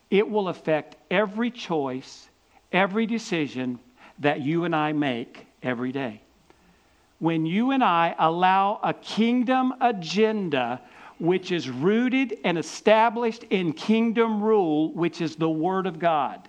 it 0.08 0.26
will 0.26 0.48
affect 0.48 0.96
every 1.10 1.50
choice, 1.50 2.30
every 2.72 3.04
decision 3.04 3.78
that 4.20 4.40
you 4.40 4.64
and 4.64 4.74
I 4.74 4.92
make 4.92 5.46
every 5.62 5.92
day. 5.92 6.22
When 7.18 7.44
you 7.44 7.72
and 7.72 7.84
I 7.84 8.14
allow 8.18 8.80
a 8.82 8.94
kingdom 8.94 9.74
agenda, 9.82 10.80
which 11.18 11.52
is 11.52 11.68
rooted 11.68 12.38
and 12.42 12.56
established 12.56 13.44
in 13.50 13.74
kingdom 13.74 14.42
rule, 14.42 14.94
which 14.94 15.20
is 15.20 15.36
the 15.36 15.50
Word 15.50 15.86
of 15.86 15.98
God. 15.98 16.48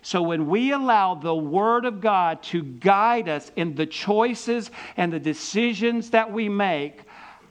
So 0.00 0.22
when 0.22 0.46
we 0.46 0.72
allow 0.72 1.16
the 1.16 1.34
Word 1.34 1.84
of 1.84 2.00
God 2.00 2.42
to 2.44 2.62
guide 2.62 3.28
us 3.28 3.52
in 3.54 3.74
the 3.74 3.84
choices 3.84 4.70
and 4.96 5.12
the 5.12 5.20
decisions 5.20 6.08
that 6.10 6.32
we 6.32 6.48
make, 6.48 7.02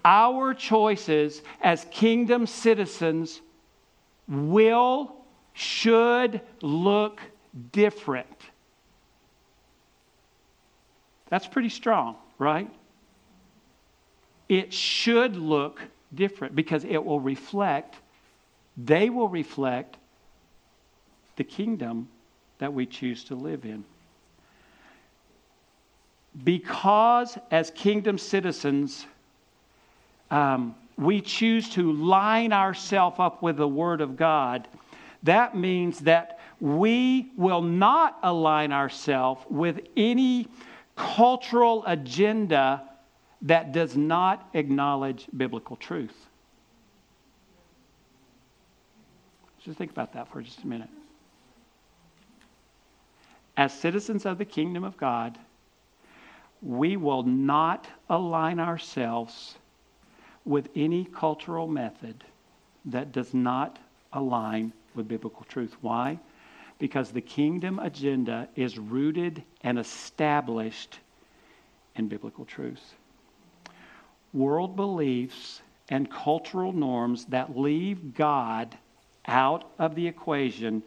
our 0.06 0.54
choices 0.54 1.42
as 1.62 1.86
kingdom 1.92 2.46
citizens 2.48 3.42
will, 4.28 5.16
should 5.54 6.42
look 6.62 7.20
different. 7.72 8.28
That's 11.30 11.48
pretty 11.48 11.70
strong, 11.70 12.16
right? 12.38 12.70
It 14.48 14.72
should 14.72 15.36
look 15.36 15.82
different 16.14 16.56
because 16.56 16.86
it 16.86 17.04
will 17.04 17.20
reflect 17.20 17.98
they 18.78 19.10
will 19.10 19.30
reflect 19.30 19.98
the 21.38 21.44
kingdom 21.44 22.10
that 22.60 22.74
we 22.74 22.86
choose 22.86 23.24
to 23.26 23.36
live 23.36 23.66
in. 23.66 23.84
Because, 26.44 27.38
as 27.52 27.72
kingdom 27.72 28.18
citizens, 28.18 29.06
um, 30.32 30.75
we 30.98 31.22
choose 31.22 31.70
to 31.72 31.91
line 31.91 32.53
ourselves 32.53 33.17
up 33.20 33.44
with 33.44 33.58
the 33.58 33.67
Word 33.67 34.01
of 34.01 34.15
God, 34.15 34.67
that 35.24 35.55
means 35.55 36.00
that 36.01 36.39
we 36.60 37.32
will 37.36 37.62
not 37.62 38.17
align 38.24 38.72
ourselves 38.72 39.44
with 39.50 39.82
any 39.98 40.48
cultural 40.96 41.84
agenda 41.86 42.84
that 43.41 43.72
does 43.72 43.98
not 43.98 44.50
acknowledge 44.53 45.27
biblical 45.36 45.75
truth. 45.75 46.15
Just 49.63 49.77
think 49.77 49.91
about 49.91 50.13
that 50.13 50.32
for 50.32 50.41
just 50.41 50.63
a 50.63 50.67
minute. 50.67 50.89
As 53.58 53.74
citizens 53.74 54.25
of 54.25 54.38
the 54.38 54.46
kingdom 54.46 54.84
of 54.84 54.96
God, 54.96 55.38
we 56.62 56.98
will 56.98 57.24
not 57.24 57.88
align 58.10 58.60
ourselves 58.60 59.55
with 60.46 60.70
any 60.75 61.06
cultural 61.06 61.68
method 61.68 62.24
that 62.86 63.12
does 63.12 63.34
not 63.34 63.80
align 64.14 64.72
with 64.94 65.08
biblical 65.08 65.46
truth. 65.50 65.75
Why? 65.82 66.20
Because 66.78 67.12
the 67.12 67.22
kingdom 67.22 67.80
agenda 67.80 68.48
is 68.56 68.78
rooted 68.78 69.44
and 69.62 69.80
established 69.80 71.00
in 71.96 72.08
biblical 72.08 72.46
truth. 72.46 72.94
World 74.34 74.75
beliefs 74.75 75.62
and 75.90 76.10
cultural 76.12 76.74
norms 76.74 77.25
that 77.25 77.58
leave 77.58 78.14
God 78.14 78.78
out 79.25 79.72
of 79.80 79.96
the 79.96 80.08
equation 80.08 80.84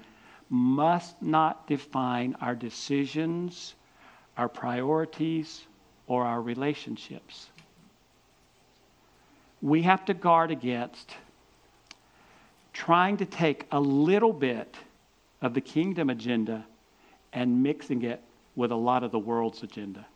must 0.50 1.20
not 1.20 1.66
define 1.66 2.36
our 2.40 2.54
decisions, 2.54 3.74
our 4.36 4.48
priorities, 4.48 5.66
or 6.06 6.24
our 6.24 6.40
relationships. 6.40 7.48
We 9.60 9.82
have 9.82 10.04
to 10.06 10.14
guard 10.14 10.50
against 10.50 11.14
trying 12.72 13.16
to 13.16 13.26
take 13.26 13.66
a 13.72 13.80
little 13.80 14.32
bit 14.32 14.76
of 15.42 15.54
the 15.54 15.60
kingdom 15.60 16.10
agenda 16.10 16.64
and 17.32 17.62
mixing 17.62 18.02
it 18.02 18.22
with 18.54 18.70
a 18.70 18.76
lot 18.76 19.02
of 19.02 19.10
the 19.10 19.18
world's 19.18 19.62
agenda. 19.62 20.06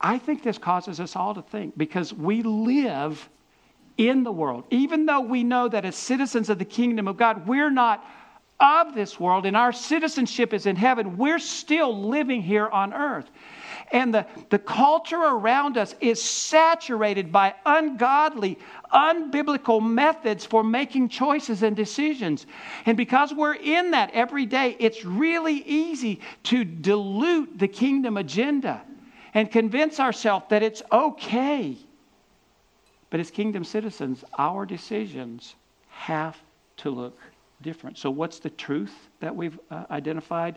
I 0.00 0.18
think 0.18 0.42
this 0.42 0.58
causes 0.58 1.00
us 1.00 1.14
all 1.14 1.34
to 1.34 1.42
think 1.42 1.78
because 1.78 2.12
we 2.12 2.42
live 2.42 3.28
in 3.98 4.24
the 4.24 4.32
world. 4.32 4.64
Even 4.70 5.06
though 5.06 5.20
we 5.20 5.44
know 5.44 5.68
that 5.68 5.84
as 5.84 5.94
citizens 5.94 6.48
of 6.48 6.58
the 6.58 6.64
kingdom 6.64 7.06
of 7.06 7.16
God, 7.16 7.46
we're 7.46 7.70
not 7.70 8.04
of 8.58 8.94
this 8.94 9.18
world 9.18 9.46
and 9.46 9.56
our 9.56 9.72
citizenship 9.72 10.52
is 10.52 10.66
in 10.66 10.76
heaven, 10.76 11.16
we're 11.16 11.38
still 11.38 12.08
living 12.08 12.42
here 12.42 12.68
on 12.68 12.92
earth. 12.92 13.28
And 13.92 14.12
the, 14.12 14.26
the 14.50 14.58
culture 14.58 15.20
around 15.20 15.76
us 15.76 15.94
is 16.00 16.20
saturated 16.20 17.30
by 17.30 17.54
ungodly, 17.64 18.58
unbiblical 18.92 19.82
methods 19.82 20.44
for 20.44 20.64
making 20.64 21.10
choices 21.10 21.62
and 21.62 21.76
decisions. 21.76 22.46
And 22.86 22.96
because 22.96 23.32
we're 23.32 23.54
in 23.54 23.92
that 23.92 24.10
every 24.12 24.46
day, 24.46 24.76
it's 24.80 25.04
really 25.04 25.62
easy 25.66 26.20
to 26.44 26.64
dilute 26.64 27.58
the 27.58 27.68
kingdom 27.68 28.16
agenda 28.16 28.82
and 29.34 29.50
convince 29.50 30.00
ourselves 30.00 30.46
that 30.48 30.62
it's 30.62 30.82
okay 30.90 31.76
but 33.12 33.20
as 33.20 33.30
kingdom 33.30 33.62
citizens, 33.62 34.24
our 34.38 34.64
decisions 34.64 35.54
have 35.90 36.34
to 36.78 36.88
look 36.88 37.18
different. 37.60 37.98
So, 37.98 38.10
what's 38.10 38.38
the 38.38 38.48
truth 38.48 38.94
that 39.20 39.36
we've 39.36 39.60
uh, 39.70 39.84
identified? 39.90 40.56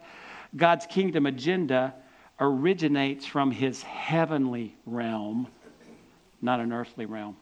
God's 0.56 0.86
kingdom 0.86 1.26
agenda 1.26 1.94
originates 2.40 3.26
from 3.26 3.52
his 3.52 3.82
heavenly 3.84 4.76
realm, 4.86 5.48
not 6.42 6.60
an 6.60 6.74
earthly 6.74 7.06
realm. 7.06 7.36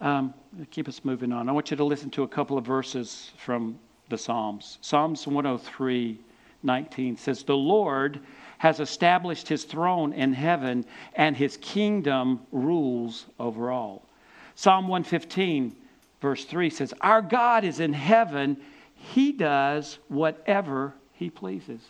Um, 0.00 0.34
keep 0.70 0.88
us 0.88 1.04
moving 1.04 1.32
on. 1.32 1.48
I 1.48 1.52
want 1.52 1.70
you 1.70 1.76
to 1.76 1.84
listen 1.84 2.10
to 2.10 2.22
a 2.22 2.28
couple 2.28 2.58
of 2.58 2.64
verses 2.64 3.32
from 3.38 3.78
the 4.08 4.18
Psalms. 4.18 4.78
Psalms 4.80 5.26
103 5.26 6.20
19 6.62 7.16
says, 7.16 7.42
The 7.44 7.56
Lord 7.56 8.20
has 8.58 8.80
established 8.80 9.46
his 9.46 9.64
throne 9.64 10.12
in 10.12 10.32
heaven, 10.32 10.84
and 11.14 11.36
his 11.36 11.58
kingdom 11.58 12.40
rules 12.50 13.26
over 13.38 13.70
all. 13.70 14.02
Psalm 14.54 14.88
115, 14.88 15.76
verse 16.20 16.44
3 16.44 16.70
says, 16.70 16.94
Our 17.02 17.22
God 17.22 17.64
is 17.64 17.78
in 17.78 17.92
heaven, 17.92 18.56
he 18.94 19.32
does 19.32 19.98
whatever 20.08 20.94
he 21.12 21.30
pleases. 21.30 21.80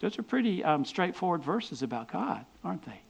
Those 0.00 0.18
are 0.18 0.22
pretty 0.22 0.62
um, 0.62 0.84
straightforward 0.84 1.42
verses 1.42 1.82
about 1.82 2.12
God, 2.12 2.44
aren't 2.62 2.84
they? 2.84 3.00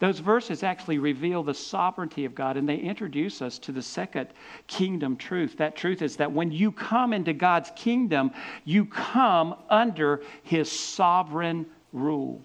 Those 0.00 0.18
verses 0.18 0.62
actually 0.62 0.98
reveal 0.98 1.42
the 1.42 1.54
sovereignty 1.54 2.24
of 2.24 2.34
God 2.34 2.56
and 2.56 2.68
they 2.68 2.76
introduce 2.76 3.40
us 3.40 3.58
to 3.60 3.72
the 3.72 3.80
second 3.80 4.28
kingdom 4.66 5.16
truth. 5.16 5.56
That 5.58 5.76
truth 5.76 6.02
is 6.02 6.16
that 6.16 6.32
when 6.32 6.50
you 6.50 6.72
come 6.72 7.12
into 7.12 7.32
God's 7.32 7.70
kingdom, 7.76 8.32
you 8.64 8.86
come 8.86 9.54
under 9.70 10.22
his 10.42 10.70
sovereign 10.70 11.66
rule. 11.92 12.42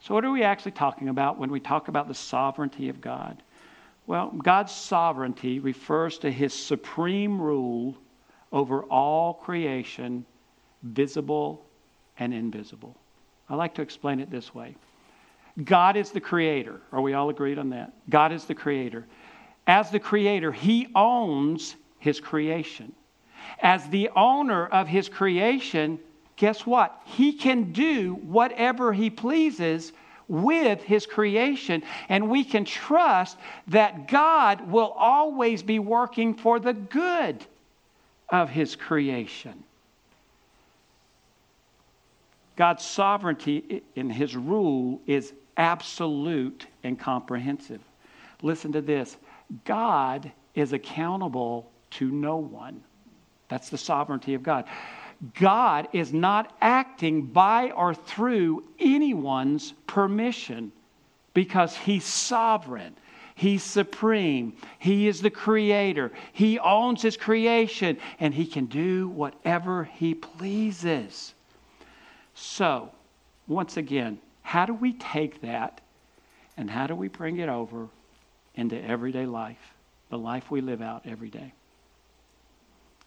So, 0.00 0.14
what 0.14 0.24
are 0.24 0.30
we 0.30 0.42
actually 0.42 0.72
talking 0.72 1.08
about 1.08 1.38
when 1.38 1.50
we 1.50 1.60
talk 1.60 1.88
about 1.88 2.08
the 2.08 2.14
sovereignty 2.14 2.88
of 2.88 3.00
God? 3.00 3.42
Well, 4.06 4.30
God's 4.30 4.72
sovereignty 4.72 5.58
refers 5.58 6.18
to 6.18 6.30
his 6.30 6.52
supreme 6.52 7.40
rule 7.40 7.96
over 8.52 8.82
all 8.84 9.34
creation, 9.34 10.24
visible 10.82 11.65
and 12.18 12.32
invisible. 12.34 12.96
I 13.48 13.54
like 13.54 13.74
to 13.74 13.82
explain 13.82 14.20
it 14.20 14.30
this 14.30 14.54
way 14.54 14.74
God 15.64 15.96
is 15.96 16.10
the 16.10 16.20
creator. 16.20 16.80
Are 16.92 17.00
we 17.00 17.14
all 17.14 17.30
agreed 17.30 17.58
on 17.58 17.70
that? 17.70 17.92
God 18.10 18.32
is 18.32 18.44
the 18.44 18.54
creator. 18.54 19.06
As 19.66 19.90
the 19.90 20.00
creator, 20.00 20.52
he 20.52 20.88
owns 20.94 21.76
his 21.98 22.20
creation. 22.20 22.92
As 23.60 23.88
the 23.88 24.10
owner 24.14 24.66
of 24.66 24.86
his 24.86 25.08
creation, 25.08 25.98
guess 26.36 26.66
what? 26.66 27.00
He 27.04 27.32
can 27.32 27.72
do 27.72 28.14
whatever 28.14 28.92
he 28.92 29.10
pleases 29.10 29.92
with 30.28 30.82
his 30.82 31.06
creation, 31.06 31.82
and 32.08 32.28
we 32.28 32.44
can 32.44 32.64
trust 32.64 33.38
that 33.68 34.08
God 34.08 34.70
will 34.70 34.90
always 34.90 35.62
be 35.62 35.78
working 35.78 36.34
for 36.34 36.58
the 36.58 36.72
good 36.72 37.44
of 38.28 38.50
his 38.50 38.74
creation. 38.74 39.62
God's 42.56 42.84
sovereignty 42.84 43.82
in 43.94 44.10
his 44.10 44.34
rule 44.34 45.00
is 45.06 45.32
absolute 45.56 46.66
and 46.82 46.98
comprehensive. 46.98 47.80
Listen 48.42 48.72
to 48.72 48.80
this 48.80 49.16
God 49.64 50.32
is 50.54 50.72
accountable 50.72 51.70
to 51.90 52.10
no 52.10 52.36
one. 52.36 52.82
That's 53.48 53.70
the 53.70 53.78
sovereignty 53.78 54.34
of 54.34 54.42
God. 54.42 54.64
God 55.34 55.88
is 55.92 56.12
not 56.12 56.54
acting 56.60 57.22
by 57.26 57.70
or 57.70 57.94
through 57.94 58.64
anyone's 58.78 59.72
permission 59.86 60.72
because 61.32 61.76
He's 61.76 62.04
sovereign. 62.04 62.96
He's 63.34 63.62
supreme. 63.62 64.56
He 64.78 65.08
is 65.08 65.20
the 65.20 65.30
creator. 65.30 66.10
He 66.32 66.58
owns 66.58 67.02
His 67.02 67.16
creation 67.16 67.98
and 68.18 68.34
He 68.34 68.46
can 68.46 68.66
do 68.66 69.08
whatever 69.08 69.84
He 69.84 70.14
pleases. 70.14 71.34
So, 72.38 72.90
once 73.48 73.78
again, 73.78 74.18
how 74.42 74.66
do 74.66 74.74
we 74.74 74.92
take 74.92 75.40
that 75.40 75.80
and 76.58 76.70
how 76.70 76.86
do 76.86 76.94
we 76.94 77.08
bring 77.08 77.38
it 77.38 77.48
over 77.48 77.88
into 78.54 78.80
everyday 78.84 79.24
life, 79.24 79.74
the 80.10 80.18
life 80.18 80.50
we 80.50 80.60
live 80.60 80.82
out 80.82 81.06
every 81.06 81.30
day? 81.30 81.54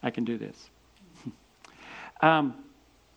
I 0.01 0.09
can 0.09 0.25
do 0.25 0.39
this. 0.39 0.69
um, 2.21 2.55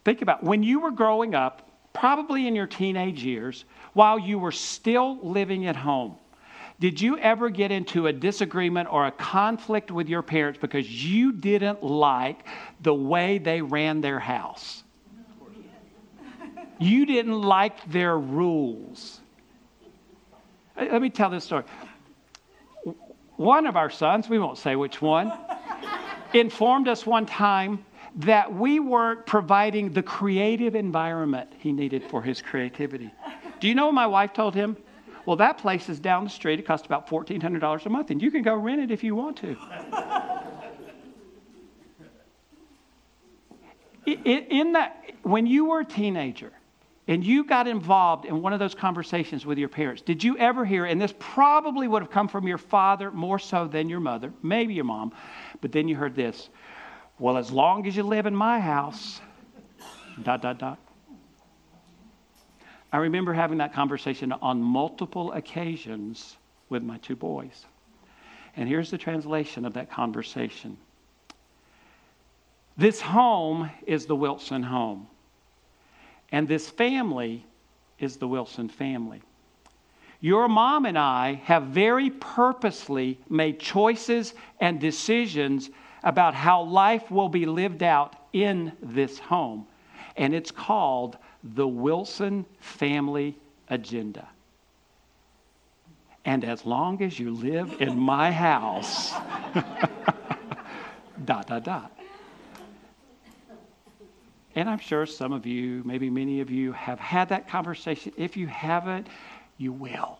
think 0.05 0.21
about 0.21 0.45
when 0.45 0.63
you 0.63 0.81
were 0.81 0.91
growing 0.91 1.35
up, 1.35 1.67
probably 1.95 2.47
in 2.47 2.55
your 2.55 2.67
teenage 2.67 3.25
years, 3.25 3.65
while 3.95 4.19
you 4.19 4.39
were 4.39 4.53
still 4.53 5.19
living 5.23 5.67
at 5.67 5.77
home. 5.77 6.17
Did 6.79 7.01
you 7.01 7.17
ever 7.19 7.49
get 7.49 7.71
into 7.71 8.09
a 8.09 8.13
disagreement 8.13 8.93
or 8.93 9.07
a 9.07 9.13
conflict 9.13 9.91
with 9.91 10.11
your 10.11 10.23
parents 10.23 10.59
because 10.61 10.91
you 11.05 11.33
didn't 11.33 11.83
like 11.83 12.45
the 12.83 12.93
way 12.93 13.39
they 13.39 13.63
ran 13.63 14.03
their 14.03 14.19
house? 14.19 14.83
You 16.79 17.07
didn't 17.07 17.41
like 17.41 17.91
their 17.91 18.19
rules. 18.19 19.21
Let 20.77 21.03
me 21.03 21.11
tell 21.11 21.31
this 21.31 21.45
story. 21.45 21.65
One 23.37 23.67
of 23.67 23.77
our 23.77 23.91
sons, 23.91 24.29
we 24.29 24.39
won't 24.39 24.59
say 24.59 24.77
which 24.77 25.01
one, 25.03 25.33
informed 26.33 26.89
us 26.89 27.07
one 27.07 27.27
time 27.27 27.85
that 28.17 28.53
we 28.53 28.79
weren't 28.79 29.27
providing 29.27 29.93
the 29.93 30.03
creative 30.03 30.75
environment 30.75 31.51
he 31.59 31.73
needed 31.73 32.05
for 32.05 32.23
his 32.23 32.43
creativity. 32.43 33.11
Do 33.61 33.69
you 33.69 33.75
know 33.75 33.87
what 33.87 33.95
my 33.95 34.07
wife 34.07 34.33
told 34.33 34.55
him? 34.55 34.77
Well, 35.25 35.37
that 35.37 35.59
place 35.59 35.89
is 35.89 36.01
down 36.01 36.25
the 36.25 36.31
street. 36.31 36.59
It 36.59 36.67
costs 36.67 36.85
about 36.85 37.09
$1,400 37.09 37.87
a 37.87 37.89
month, 37.89 38.11
and 38.11 38.21
you 38.21 38.31
can 38.31 38.43
go 38.43 38.55
rent 38.55 38.81
it 38.81 38.91
if 38.91 39.05
you 39.05 39.15
want 39.15 39.37
to. 39.39 39.57
in 44.25 44.73
that, 44.73 45.13
when 45.23 45.47
you 45.47 45.67
were 45.67 45.81
a 45.81 45.85
teenager 45.85 46.53
and 47.13 47.23
you 47.23 47.45
got 47.45 47.69
involved 47.69 48.25
in 48.25 48.41
one 48.41 48.55
of 48.55 48.59
those 48.59 48.75
conversations 48.75 49.45
with 49.45 49.59
your 49.59 49.69
parents, 49.69 50.01
did 50.01 50.25
you 50.25 50.35
ever 50.39 50.65
hear, 50.65 50.87
and 50.87 50.99
this 50.99 51.13
probably 51.19 51.87
would 51.87 52.01
have 52.01 52.11
come 52.11 52.27
from 52.27 52.49
your 52.49 52.57
father 52.57 53.11
more 53.11 53.39
so 53.39 53.69
than 53.69 53.87
your 53.91 54.01
mother, 54.01 54.33
maybe 54.43 54.73
your 54.73 54.87
mom, 54.87 55.13
but 55.61 55.73
then 55.73 55.89
you 55.89 55.95
heard 55.95 56.15
this 56.15 56.49
well, 57.19 57.37
as 57.37 57.53
long 57.53 57.87
as 57.87 57.95
you 57.95 58.03
live 58.03 58.25
in 58.25 58.35
my 58.35 58.59
house, 58.59 59.21
dot, 60.23 60.41
dot, 60.41 60.59
dot. 60.59 60.79
I 62.91 62.97
remember 62.97 63.35
having 63.35 63.59
that 63.59 63.75
conversation 63.75 64.33
on 64.33 64.63
multiple 64.63 65.33
occasions 65.33 66.39
with 66.71 66.83
my 66.83 66.97
two 66.97 67.15
boys. 67.15 67.67
And 68.57 68.67
here's 68.67 68.91
the 68.91 68.97
translation 68.97 69.67
of 69.67 69.75
that 69.75 69.91
conversation 69.91 70.79
This 72.79 73.03
home 73.03 73.71
is 73.87 74.07
the 74.07 74.17
Wilson 74.17 74.63
home, 74.63 75.09
and 76.33 76.49
this 76.49 76.69
family 76.69 77.47
is 77.99 78.17
the 78.17 78.27
Wilson 78.27 78.69
family. 78.69 79.23
Your 80.21 80.49
mom 80.49 80.87
and 80.87 80.99
I 80.99 81.35
have 81.45 81.65
very 81.65 82.11
purposely 82.11 83.19
made 83.29 83.61
choices 83.61 84.35
and 84.61 84.81
decisions 84.81 85.71
about 86.03 86.35
how 86.35 86.63
life 86.63 87.11
will 87.11 87.29
be 87.29 87.45
lived 87.45 87.83
out 87.83 88.17
in 88.33 88.73
this 88.83 89.19
home. 89.19 89.67
And 90.17 90.35
it's 90.35 90.51
called 90.51 91.19
the 91.43 91.69
Wilson 91.69 92.47
Family 92.61 93.37
Agenda. 93.69 94.29
And 96.25 96.45
as 96.45 96.65
long 96.65 97.03
as 97.03 97.19
you 97.19 97.33
live 97.33 97.81
in 97.81 97.99
my 97.99 98.31
house, 98.31 99.11
dot, 101.25 101.49
dot, 101.49 101.65
dot. 101.65 102.02
And 104.55 104.69
I'm 104.69 104.79
sure 104.79 105.07
some 105.07 105.33
of 105.33 105.47
you, 105.47 105.83
maybe 105.85 106.11
many 106.11 106.41
of 106.41 106.51
you, 106.51 106.73
have 106.73 106.99
had 106.99 107.31
that 107.31 107.49
conversation. 107.49 108.13
If 108.17 108.37
you 108.37 108.47
haven't, 108.47 109.09
you 109.57 109.73
will. 109.73 110.19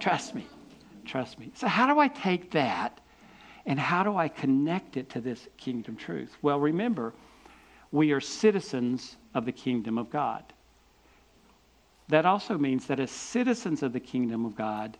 Trust 0.00 0.34
me. 0.34 0.46
Trust 1.04 1.38
me. 1.38 1.52
So, 1.54 1.68
how 1.68 1.86
do 1.86 2.00
I 2.00 2.08
take 2.08 2.50
that 2.52 2.98
and 3.66 3.78
how 3.78 4.02
do 4.02 4.16
I 4.16 4.28
connect 4.28 4.96
it 4.96 5.10
to 5.10 5.20
this 5.20 5.46
kingdom 5.56 5.96
truth? 5.96 6.36
Well, 6.42 6.58
remember, 6.58 7.12
we 7.92 8.12
are 8.12 8.20
citizens 8.20 9.16
of 9.34 9.44
the 9.44 9.52
kingdom 9.52 9.98
of 9.98 10.10
God. 10.10 10.44
That 12.08 12.26
also 12.26 12.58
means 12.58 12.86
that 12.86 13.00
as 13.00 13.10
citizens 13.10 13.82
of 13.82 13.92
the 13.92 14.00
kingdom 14.00 14.44
of 14.44 14.56
God, 14.56 14.96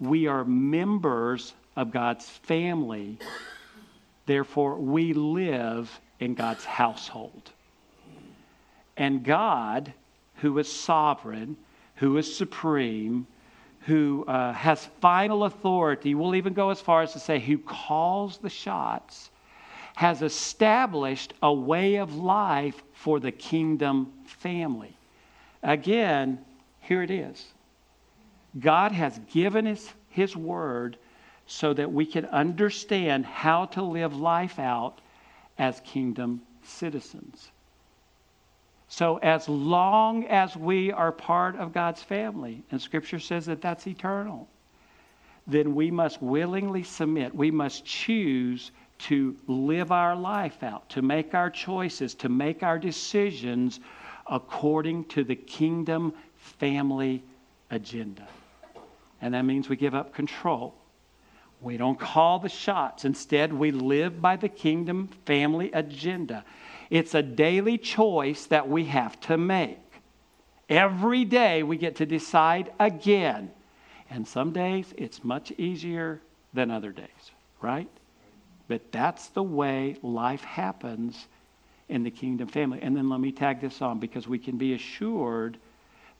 we 0.00 0.26
are 0.26 0.44
members 0.44 1.54
of 1.76 1.92
God's 1.92 2.28
family. 2.28 3.18
Therefore, 4.26 4.76
we 4.76 5.12
live 5.12 6.00
in 6.18 6.34
God's 6.34 6.64
household. 6.64 7.52
And 8.96 9.24
God, 9.24 9.92
who 10.36 10.58
is 10.58 10.70
sovereign, 10.70 11.56
who 11.96 12.16
is 12.16 12.36
supreme, 12.36 13.26
who 13.86 14.24
uh, 14.26 14.52
has 14.52 14.86
final 15.00 15.44
authority, 15.44 16.14
we'll 16.14 16.34
even 16.34 16.52
go 16.52 16.70
as 16.70 16.80
far 16.80 17.02
as 17.02 17.12
to 17.12 17.18
say 17.18 17.38
who 17.38 17.58
calls 17.58 18.38
the 18.38 18.50
shots, 18.50 19.30
has 19.94 20.22
established 20.22 21.34
a 21.42 21.52
way 21.52 21.96
of 21.96 22.16
life 22.16 22.82
for 22.92 23.20
the 23.20 23.32
kingdom 23.32 24.12
family. 24.24 24.96
Again, 25.62 26.38
here 26.80 27.02
it 27.02 27.10
is. 27.10 27.44
God 28.58 28.92
has 28.92 29.20
given 29.32 29.66
us 29.66 29.92
His 30.08 30.36
Word 30.36 30.98
so 31.46 31.72
that 31.74 31.92
we 31.92 32.04
can 32.04 32.26
understand 32.26 33.26
how 33.26 33.66
to 33.66 33.82
live 33.82 34.16
life 34.16 34.58
out 34.58 35.00
as 35.58 35.80
kingdom 35.80 36.42
citizens. 36.64 37.51
So, 38.92 39.16
as 39.22 39.48
long 39.48 40.26
as 40.26 40.54
we 40.54 40.92
are 40.92 41.12
part 41.12 41.56
of 41.56 41.72
God's 41.72 42.02
family, 42.02 42.62
and 42.70 42.78
Scripture 42.78 43.18
says 43.18 43.46
that 43.46 43.62
that's 43.62 43.86
eternal, 43.86 44.50
then 45.46 45.74
we 45.74 45.90
must 45.90 46.20
willingly 46.20 46.82
submit. 46.82 47.34
We 47.34 47.50
must 47.50 47.86
choose 47.86 48.70
to 49.08 49.34
live 49.46 49.92
our 49.92 50.14
life 50.14 50.62
out, 50.62 50.90
to 50.90 51.00
make 51.00 51.32
our 51.32 51.48
choices, 51.48 52.12
to 52.16 52.28
make 52.28 52.62
our 52.62 52.78
decisions 52.78 53.80
according 54.26 55.06
to 55.06 55.24
the 55.24 55.36
kingdom 55.36 56.12
family 56.36 57.24
agenda. 57.70 58.28
And 59.22 59.32
that 59.32 59.46
means 59.46 59.70
we 59.70 59.76
give 59.76 59.94
up 59.94 60.12
control. 60.12 60.74
We 61.62 61.78
don't 61.78 61.98
call 61.98 62.40
the 62.40 62.50
shots. 62.50 63.06
Instead, 63.06 63.54
we 63.54 63.70
live 63.70 64.20
by 64.20 64.36
the 64.36 64.50
kingdom 64.50 65.08
family 65.24 65.70
agenda. 65.72 66.44
It's 66.92 67.14
a 67.14 67.22
daily 67.22 67.78
choice 67.78 68.44
that 68.48 68.68
we 68.68 68.84
have 68.84 69.18
to 69.20 69.38
make. 69.38 69.78
Every 70.68 71.24
day 71.24 71.62
we 71.62 71.78
get 71.78 71.96
to 71.96 72.06
decide 72.06 72.70
again. 72.78 73.50
And 74.10 74.28
some 74.28 74.52
days 74.52 74.92
it's 74.98 75.24
much 75.24 75.52
easier 75.52 76.20
than 76.52 76.70
other 76.70 76.92
days, 76.92 77.30
right? 77.62 77.88
But 78.68 78.92
that's 78.92 79.28
the 79.28 79.42
way 79.42 79.96
life 80.02 80.44
happens 80.44 81.28
in 81.88 82.02
the 82.02 82.10
kingdom 82.10 82.46
family. 82.46 82.80
And 82.82 82.94
then 82.94 83.08
let 83.08 83.20
me 83.20 83.32
tag 83.32 83.62
this 83.62 83.80
on 83.80 83.98
because 83.98 84.28
we 84.28 84.38
can 84.38 84.58
be 84.58 84.74
assured 84.74 85.56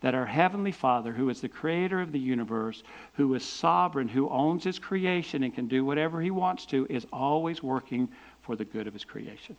that 0.00 0.14
our 0.14 0.24
Heavenly 0.24 0.72
Father, 0.72 1.12
who 1.12 1.28
is 1.28 1.42
the 1.42 1.50
creator 1.50 2.00
of 2.00 2.12
the 2.12 2.18
universe, 2.18 2.82
who 3.12 3.34
is 3.34 3.44
sovereign, 3.44 4.08
who 4.08 4.26
owns 4.30 4.64
His 4.64 4.78
creation 4.78 5.42
and 5.42 5.54
can 5.54 5.68
do 5.68 5.84
whatever 5.84 6.22
He 6.22 6.30
wants 6.30 6.64
to, 6.66 6.86
is 6.88 7.06
always 7.12 7.62
working 7.62 8.08
for 8.40 8.56
the 8.56 8.64
good 8.64 8.86
of 8.86 8.94
His 8.94 9.04
creation. 9.04 9.54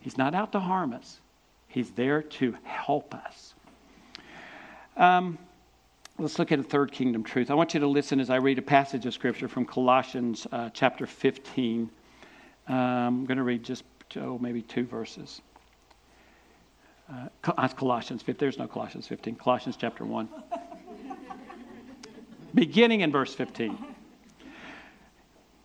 He's 0.00 0.16
not 0.16 0.34
out 0.34 0.52
to 0.52 0.60
harm 0.60 0.92
us, 0.92 1.20
He's 1.68 1.90
there 1.92 2.22
to 2.22 2.56
help 2.64 3.14
us. 3.14 3.54
Um, 4.96 5.38
let's 6.18 6.38
look 6.38 6.52
at 6.52 6.58
a 6.58 6.62
third 6.62 6.90
kingdom 6.90 7.22
truth. 7.22 7.50
I 7.50 7.54
want 7.54 7.74
you 7.74 7.80
to 7.80 7.86
listen 7.86 8.18
as 8.18 8.28
I 8.28 8.36
read 8.36 8.58
a 8.58 8.62
passage 8.62 9.06
of 9.06 9.14
Scripture 9.14 9.46
from 9.46 9.64
Colossians 9.64 10.46
uh, 10.50 10.70
chapter 10.70 11.06
15. 11.06 11.88
Um, 12.66 12.76
I'm 12.76 13.24
going 13.24 13.38
to 13.38 13.44
read 13.44 13.62
just, 13.62 13.84
oh, 14.16 14.38
maybe 14.38 14.62
two 14.62 14.84
verses. 14.84 15.40
Uh, 17.08 17.28
uh 17.56 17.68
Colossians 17.68 18.22
15. 18.22 18.38
There's 18.38 18.58
no 18.58 18.66
Colossians 18.66 19.06
15. 19.06 19.36
Colossians 19.36 19.76
chapter 19.76 20.04
1. 20.04 20.28
Beginning 22.54 23.02
in 23.02 23.12
verse 23.12 23.32
15. 23.32 23.78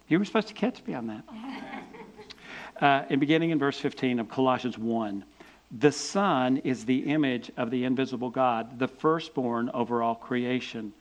You 0.08 0.20
were 0.20 0.26
supposed 0.26 0.50
to 0.50 0.54
catch 0.54 0.86
me 0.86 0.94
on 0.94 1.08
that 1.08 1.24
uh, 2.82 3.04
and 3.10 3.20
beginning 3.20 3.52
in 3.52 3.60
verse 3.60 3.80
15 3.80 4.20
of 4.20 4.30
Colossians 4.30 4.78
1. 4.78 5.24
The 5.80 5.92
Son 5.92 6.58
is 6.58 6.86
the 6.86 7.00
image 7.00 7.52
of 7.58 7.72
the 7.72 7.84
invisible 7.84 8.30
God, 8.30 8.80
the 8.80 8.88
firstborn 8.88 9.70
over 9.74 10.04
all 10.04 10.16
creation. 10.16 10.94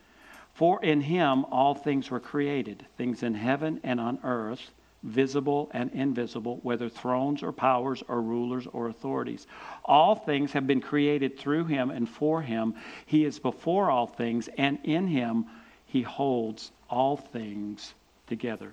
For 0.54 0.82
in 0.84 1.00
him 1.00 1.44
all 1.46 1.74
things 1.74 2.10
were 2.10 2.20
created, 2.20 2.86
things 2.96 3.22
in 3.22 3.34
heaven 3.34 3.80
and 3.82 4.00
on 4.00 4.18
earth, 4.22 4.70
visible 5.02 5.70
and 5.72 5.90
invisible, 5.92 6.60
whether 6.62 6.88
thrones 6.88 7.42
or 7.42 7.52
powers 7.52 8.02
or 8.08 8.22
rulers 8.22 8.66
or 8.72 8.88
authorities. 8.88 9.46
All 9.84 10.14
things 10.14 10.52
have 10.52 10.66
been 10.66 10.80
created 10.80 11.38
through 11.38 11.66
him 11.66 11.90
and 11.90 12.08
for 12.08 12.40
him. 12.40 12.74
He 13.04 13.24
is 13.24 13.38
before 13.38 13.90
all 13.90 14.06
things, 14.06 14.48
and 14.56 14.78
in 14.84 15.06
him 15.06 15.46
he 15.86 16.02
holds 16.02 16.72
all 16.88 17.16
things 17.16 17.94
together. 18.26 18.72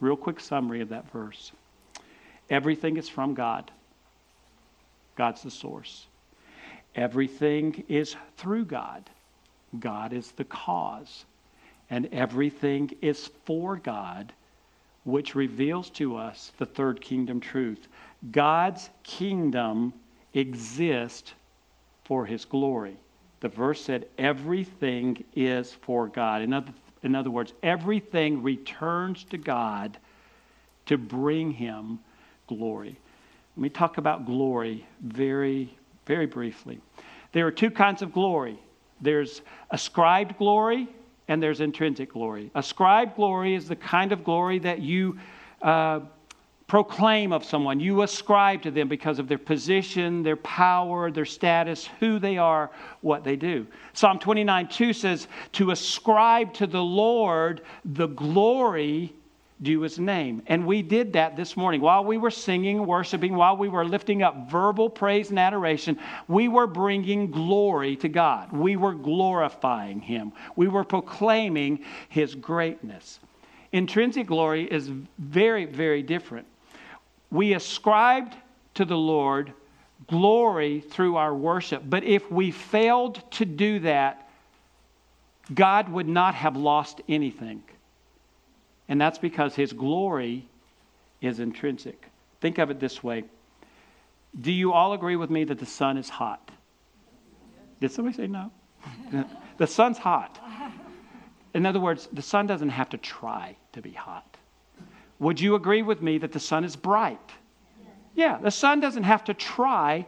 Real 0.00 0.16
quick 0.16 0.40
summary 0.40 0.80
of 0.80 0.88
that 0.88 1.10
verse. 1.12 1.52
Everything 2.50 2.96
is 2.96 3.08
from 3.08 3.34
God. 3.34 3.70
God's 5.16 5.42
the 5.42 5.50
source. 5.50 6.06
Everything 6.94 7.84
is 7.88 8.16
through 8.36 8.64
God. 8.64 9.08
God 9.78 10.12
is 10.12 10.30
the 10.32 10.44
cause. 10.44 11.24
And 11.90 12.06
everything 12.12 12.90
is 13.02 13.30
for 13.44 13.76
God, 13.76 14.32
which 15.04 15.34
reveals 15.34 15.90
to 15.90 16.16
us 16.16 16.52
the 16.58 16.66
third 16.66 17.00
kingdom 17.00 17.40
truth. 17.40 17.88
God's 18.30 18.90
kingdom 19.02 19.92
exists 20.34 21.32
for 22.04 22.26
his 22.26 22.44
glory. 22.44 22.96
The 23.40 23.48
verse 23.48 23.82
said, 23.82 24.06
everything 24.18 25.24
is 25.34 25.72
for 25.72 26.08
God. 26.08 26.42
In 26.42 26.52
other, 26.52 26.72
in 27.02 27.14
other 27.14 27.30
words, 27.30 27.52
everything 27.62 28.42
returns 28.42 29.24
to 29.24 29.38
God 29.38 29.96
to 30.86 30.98
bring 30.98 31.52
him 31.52 32.00
glory. 32.48 32.98
Let 33.56 33.62
me 33.62 33.68
talk 33.68 33.98
about 33.98 34.26
glory 34.26 34.86
very, 35.00 35.76
very 36.06 36.26
briefly. 36.26 36.80
There 37.32 37.46
are 37.46 37.52
two 37.52 37.70
kinds 37.70 38.02
of 38.02 38.12
glory 38.12 38.58
there's 39.00 39.42
ascribed 39.70 40.38
glory 40.38 40.88
and 41.28 41.42
there's 41.42 41.60
intrinsic 41.60 42.12
glory. 42.12 42.50
Ascribed 42.54 43.16
glory 43.16 43.54
is 43.54 43.68
the 43.68 43.76
kind 43.76 44.12
of 44.12 44.24
glory 44.24 44.58
that 44.60 44.80
you 44.80 45.18
uh, 45.62 46.00
proclaim 46.66 47.32
of 47.32 47.44
someone. 47.44 47.80
You 47.80 48.02
ascribe 48.02 48.62
to 48.62 48.70
them 48.70 48.88
because 48.88 49.18
of 49.18 49.28
their 49.28 49.38
position, 49.38 50.22
their 50.22 50.36
power, 50.36 51.10
their 51.10 51.24
status, 51.24 51.88
who 52.00 52.18
they 52.18 52.38
are, 52.38 52.70
what 53.00 53.24
they 53.24 53.36
do. 53.36 53.66
Psalm 53.92 54.18
29 54.18 54.68
2 54.68 54.92
says, 54.92 55.28
To 55.52 55.70
ascribe 55.70 56.52
to 56.54 56.66
the 56.66 56.82
Lord 56.82 57.62
the 57.84 58.06
glory 58.06 59.14
due 59.62 59.80
his 59.80 59.98
name. 59.98 60.42
And 60.46 60.66
we 60.66 60.82
did 60.82 61.12
that 61.14 61.36
this 61.36 61.56
morning. 61.56 61.80
While 61.80 62.04
we 62.04 62.16
were 62.18 62.30
singing, 62.30 62.86
worshiping, 62.86 63.34
while 63.34 63.56
we 63.56 63.68
were 63.68 63.84
lifting 63.84 64.22
up 64.22 64.50
verbal 64.50 64.88
praise 64.88 65.30
and 65.30 65.38
adoration, 65.38 65.98
we 66.28 66.48
were 66.48 66.66
bringing 66.66 67.30
glory 67.30 67.96
to 67.96 68.08
God. 68.08 68.52
We 68.52 68.76
were 68.76 68.94
glorifying 68.94 70.00
him. 70.00 70.32
We 70.56 70.68
were 70.68 70.84
proclaiming 70.84 71.80
his 72.08 72.34
greatness. 72.34 73.20
Intrinsic 73.72 74.26
glory 74.26 74.64
is 74.64 74.90
very, 75.18 75.64
very 75.64 76.02
different 76.02 76.46
we 77.30 77.54
ascribed 77.54 78.34
to 78.74 78.84
the 78.84 78.96
Lord 78.96 79.52
glory 80.06 80.80
through 80.80 81.16
our 81.16 81.34
worship. 81.34 81.82
But 81.86 82.04
if 82.04 82.30
we 82.30 82.50
failed 82.50 83.22
to 83.32 83.44
do 83.44 83.80
that, 83.80 84.28
God 85.54 85.88
would 85.88 86.08
not 86.08 86.34
have 86.34 86.56
lost 86.56 87.00
anything. 87.08 87.62
And 88.88 89.00
that's 89.00 89.18
because 89.18 89.54
his 89.54 89.72
glory 89.72 90.48
is 91.20 91.40
intrinsic. 91.40 92.06
Think 92.40 92.58
of 92.58 92.70
it 92.70 92.80
this 92.80 93.02
way 93.02 93.24
Do 94.40 94.52
you 94.52 94.72
all 94.72 94.92
agree 94.92 95.16
with 95.16 95.30
me 95.30 95.44
that 95.44 95.58
the 95.58 95.66
sun 95.66 95.98
is 95.98 96.08
hot? 96.08 96.50
Did 97.80 97.92
somebody 97.92 98.16
say 98.16 98.26
no? 98.26 98.50
the 99.58 99.66
sun's 99.66 99.98
hot. 99.98 100.38
In 101.54 101.66
other 101.66 101.80
words, 101.80 102.08
the 102.12 102.22
sun 102.22 102.46
doesn't 102.46 102.68
have 102.68 102.90
to 102.90 102.98
try 102.98 103.56
to 103.72 103.82
be 103.82 103.90
hot. 103.90 104.36
Would 105.18 105.40
you 105.40 105.54
agree 105.54 105.82
with 105.82 106.02
me 106.02 106.18
that 106.18 106.32
the 106.32 106.40
sun 106.40 106.64
is 106.64 106.76
bright? 106.76 107.18
Yeah, 108.14 108.38
the 108.38 108.50
sun 108.50 108.80
doesn't 108.80 109.04
have 109.04 109.24
to 109.24 109.34
try 109.34 110.06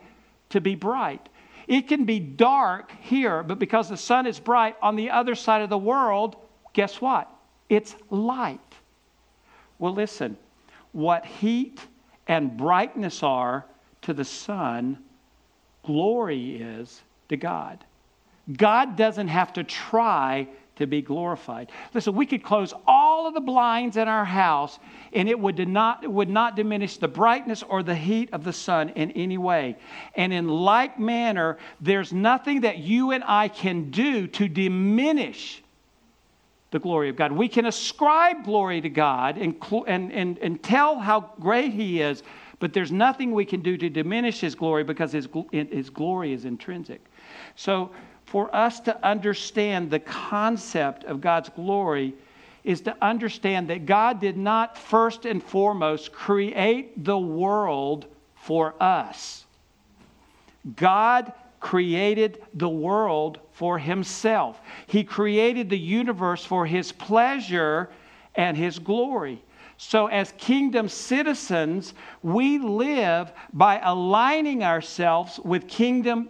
to 0.50 0.60
be 0.60 0.74
bright. 0.74 1.28
It 1.66 1.88
can 1.88 2.04
be 2.04 2.18
dark 2.18 2.92
here, 3.00 3.42
but 3.42 3.58
because 3.58 3.88
the 3.88 3.96
sun 3.96 4.26
is 4.26 4.40
bright 4.40 4.76
on 4.82 4.96
the 4.96 5.10
other 5.10 5.34
side 5.34 5.62
of 5.62 5.70
the 5.70 5.78
world, 5.78 6.36
guess 6.72 7.00
what? 7.00 7.30
It's 7.68 7.94
light. 8.10 8.60
Well, 9.80 9.94
listen, 9.94 10.36
what 10.92 11.24
heat 11.24 11.80
and 12.28 12.56
brightness 12.56 13.22
are 13.22 13.64
to 14.02 14.12
the 14.12 14.24
sun, 14.24 14.98
glory 15.84 16.56
is 16.56 17.02
to 17.30 17.36
God. 17.36 17.84
God 18.56 18.96
doesn't 18.96 19.28
have 19.28 19.54
to 19.54 19.64
try 19.64 20.46
to 20.76 20.86
be 20.86 21.00
glorified. 21.02 21.70
Listen, 21.94 22.14
we 22.14 22.26
could 22.26 22.42
close 22.42 22.74
all 22.86 23.26
of 23.26 23.34
the 23.34 23.40
blinds 23.40 23.96
in 23.96 24.06
our 24.06 24.24
house 24.24 24.78
and 25.12 25.28
it 25.28 25.38
would 25.38 25.66
not, 25.66 26.06
would 26.10 26.30
not 26.30 26.56
diminish 26.56 26.98
the 26.98 27.08
brightness 27.08 27.62
or 27.62 27.82
the 27.82 27.94
heat 27.94 28.30
of 28.32 28.44
the 28.44 28.52
sun 28.52 28.90
in 28.90 29.10
any 29.12 29.38
way. 29.38 29.76
And 30.14 30.32
in 30.32 30.48
like 30.48 30.98
manner, 30.98 31.58
there's 31.80 32.12
nothing 32.12 32.62
that 32.62 32.78
you 32.78 33.12
and 33.12 33.24
I 33.26 33.48
can 33.48 33.90
do 33.90 34.26
to 34.28 34.48
diminish 34.48 35.62
the 36.70 36.78
glory 36.78 37.08
of 37.08 37.16
God. 37.16 37.32
We 37.32 37.48
can 37.48 37.66
ascribe 37.66 38.44
glory 38.44 38.80
to 38.80 38.88
God 38.88 39.36
and, 39.36 39.56
and, 39.86 40.12
and, 40.12 40.38
and 40.38 40.62
tell 40.62 40.98
how 40.98 41.32
great 41.40 41.72
He 41.72 42.00
is, 42.00 42.22
but 42.58 42.72
there's 42.72 42.92
nothing 42.92 43.32
we 43.32 43.44
can 43.44 43.60
do 43.60 43.76
to 43.76 43.88
diminish 43.88 44.40
His 44.40 44.54
glory 44.54 44.84
because 44.84 45.12
His, 45.12 45.28
his 45.50 45.90
glory 45.90 46.32
is 46.32 46.44
intrinsic. 46.44 47.04
So, 47.56 47.90
for 48.24 48.54
us 48.54 48.78
to 48.80 49.04
understand 49.04 49.90
the 49.90 49.98
concept 49.98 51.02
of 51.02 51.20
God's 51.20 51.48
glory 51.48 52.14
is 52.62 52.80
to 52.82 52.96
understand 53.02 53.68
that 53.68 53.86
God 53.86 54.20
did 54.20 54.36
not 54.36 54.78
first 54.78 55.24
and 55.26 55.42
foremost 55.42 56.12
create 56.12 57.04
the 57.04 57.18
world 57.18 58.06
for 58.36 58.80
us. 58.80 59.46
God 60.76 61.32
created 61.60 62.42
the 62.54 62.68
world 62.68 63.38
for 63.52 63.78
himself. 63.78 64.60
He 64.86 65.04
created 65.04 65.70
the 65.70 65.78
universe 65.78 66.44
for 66.44 66.66
his 66.66 66.90
pleasure 66.90 67.90
and 68.34 68.56
his 68.56 68.78
glory. 68.78 69.42
So, 69.76 70.08
as 70.08 70.32
kingdom 70.36 70.88
citizens, 70.88 71.94
we 72.22 72.58
live 72.58 73.32
by 73.52 73.78
aligning 73.78 74.62
ourselves 74.62 75.38
with 75.38 75.68
kingdom 75.68 76.28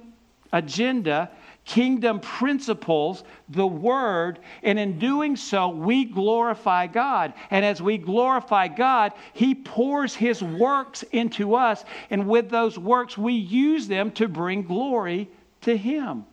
agenda 0.52 1.30
kingdom 1.64 2.20
principles, 2.20 3.24
the 3.48 3.66
Word, 3.66 4.40
and 4.62 4.78
in 4.78 4.98
doing 4.98 5.36
so, 5.36 5.68
we 5.68 6.04
glorify 6.04 6.86
God. 6.86 7.34
And 7.50 7.64
as 7.64 7.80
we 7.80 7.98
glorify 7.98 8.68
God, 8.68 9.12
He 9.32 9.54
pours 9.54 10.14
His 10.14 10.42
works 10.42 11.02
into 11.12 11.54
us, 11.54 11.84
and 12.10 12.26
with 12.26 12.50
those 12.50 12.78
works, 12.78 13.16
we 13.16 13.34
use 13.34 13.86
them 13.86 14.10
to 14.12 14.28
bring 14.28 14.62
glory 14.62 15.28
to 15.62 15.76
Him. 15.76 16.24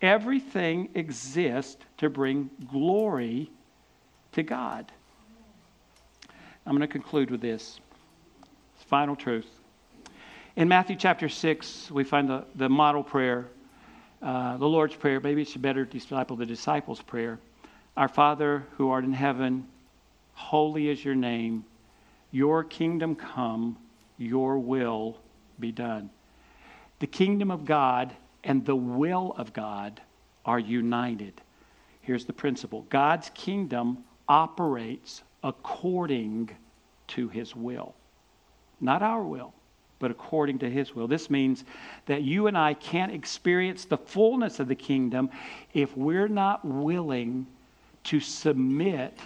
Everything 0.00 0.90
exists 0.94 1.76
to 1.98 2.08
bring 2.08 2.50
glory 2.70 3.50
to 4.32 4.42
God. 4.42 4.90
I'm 6.64 6.76
going 6.76 6.80
to 6.80 6.92
conclude 6.92 7.30
with 7.30 7.40
this 7.40 7.80
final 8.86 9.16
truth. 9.16 9.57
In 10.58 10.66
Matthew 10.66 10.96
chapter 10.96 11.28
6, 11.28 11.88
we 11.92 12.02
find 12.02 12.28
the, 12.28 12.44
the 12.56 12.68
model 12.68 13.04
prayer, 13.04 13.46
uh, 14.20 14.56
the 14.56 14.66
Lord's 14.66 14.96
Prayer. 14.96 15.20
Maybe 15.20 15.42
it's 15.42 15.54
a 15.54 15.60
better 15.60 15.84
disciple, 15.84 16.34
the 16.34 16.46
disciples' 16.46 17.00
prayer. 17.00 17.38
Our 17.96 18.08
Father 18.08 18.66
who 18.72 18.90
art 18.90 19.04
in 19.04 19.12
heaven, 19.12 19.68
holy 20.34 20.88
is 20.88 21.04
your 21.04 21.14
name. 21.14 21.64
Your 22.32 22.64
kingdom 22.64 23.14
come, 23.14 23.76
your 24.16 24.58
will 24.58 25.20
be 25.60 25.70
done. 25.70 26.10
The 26.98 27.06
kingdom 27.06 27.52
of 27.52 27.64
God 27.64 28.12
and 28.42 28.66
the 28.66 28.74
will 28.74 29.34
of 29.38 29.52
God 29.52 30.00
are 30.44 30.58
united. 30.58 31.40
Here's 32.00 32.24
the 32.24 32.32
principle 32.32 32.84
God's 32.90 33.30
kingdom 33.32 34.02
operates 34.28 35.22
according 35.44 36.50
to 37.06 37.28
his 37.28 37.54
will, 37.54 37.94
not 38.80 39.04
our 39.04 39.22
will 39.22 39.54
but 39.98 40.10
according 40.10 40.58
to 40.60 40.70
his 40.70 40.94
will. 40.94 41.08
This 41.08 41.30
means 41.30 41.64
that 42.06 42.22
you 42.22 42.46
and 42.46 42.56
I 42.56 42.74
can't 42.74 43.12
experience 43.12 43.84
the 43.84 43.98
fullness 43.98 44.60
of 44.60 44.68
the 44.68 44.74
kingdom 44.74 45.30
if 45.74 45.96
we're 45.96 46.28
not 46.28 46.64
willing 46.64 47.46
to 48.04 48.20
submit 48.20 49.18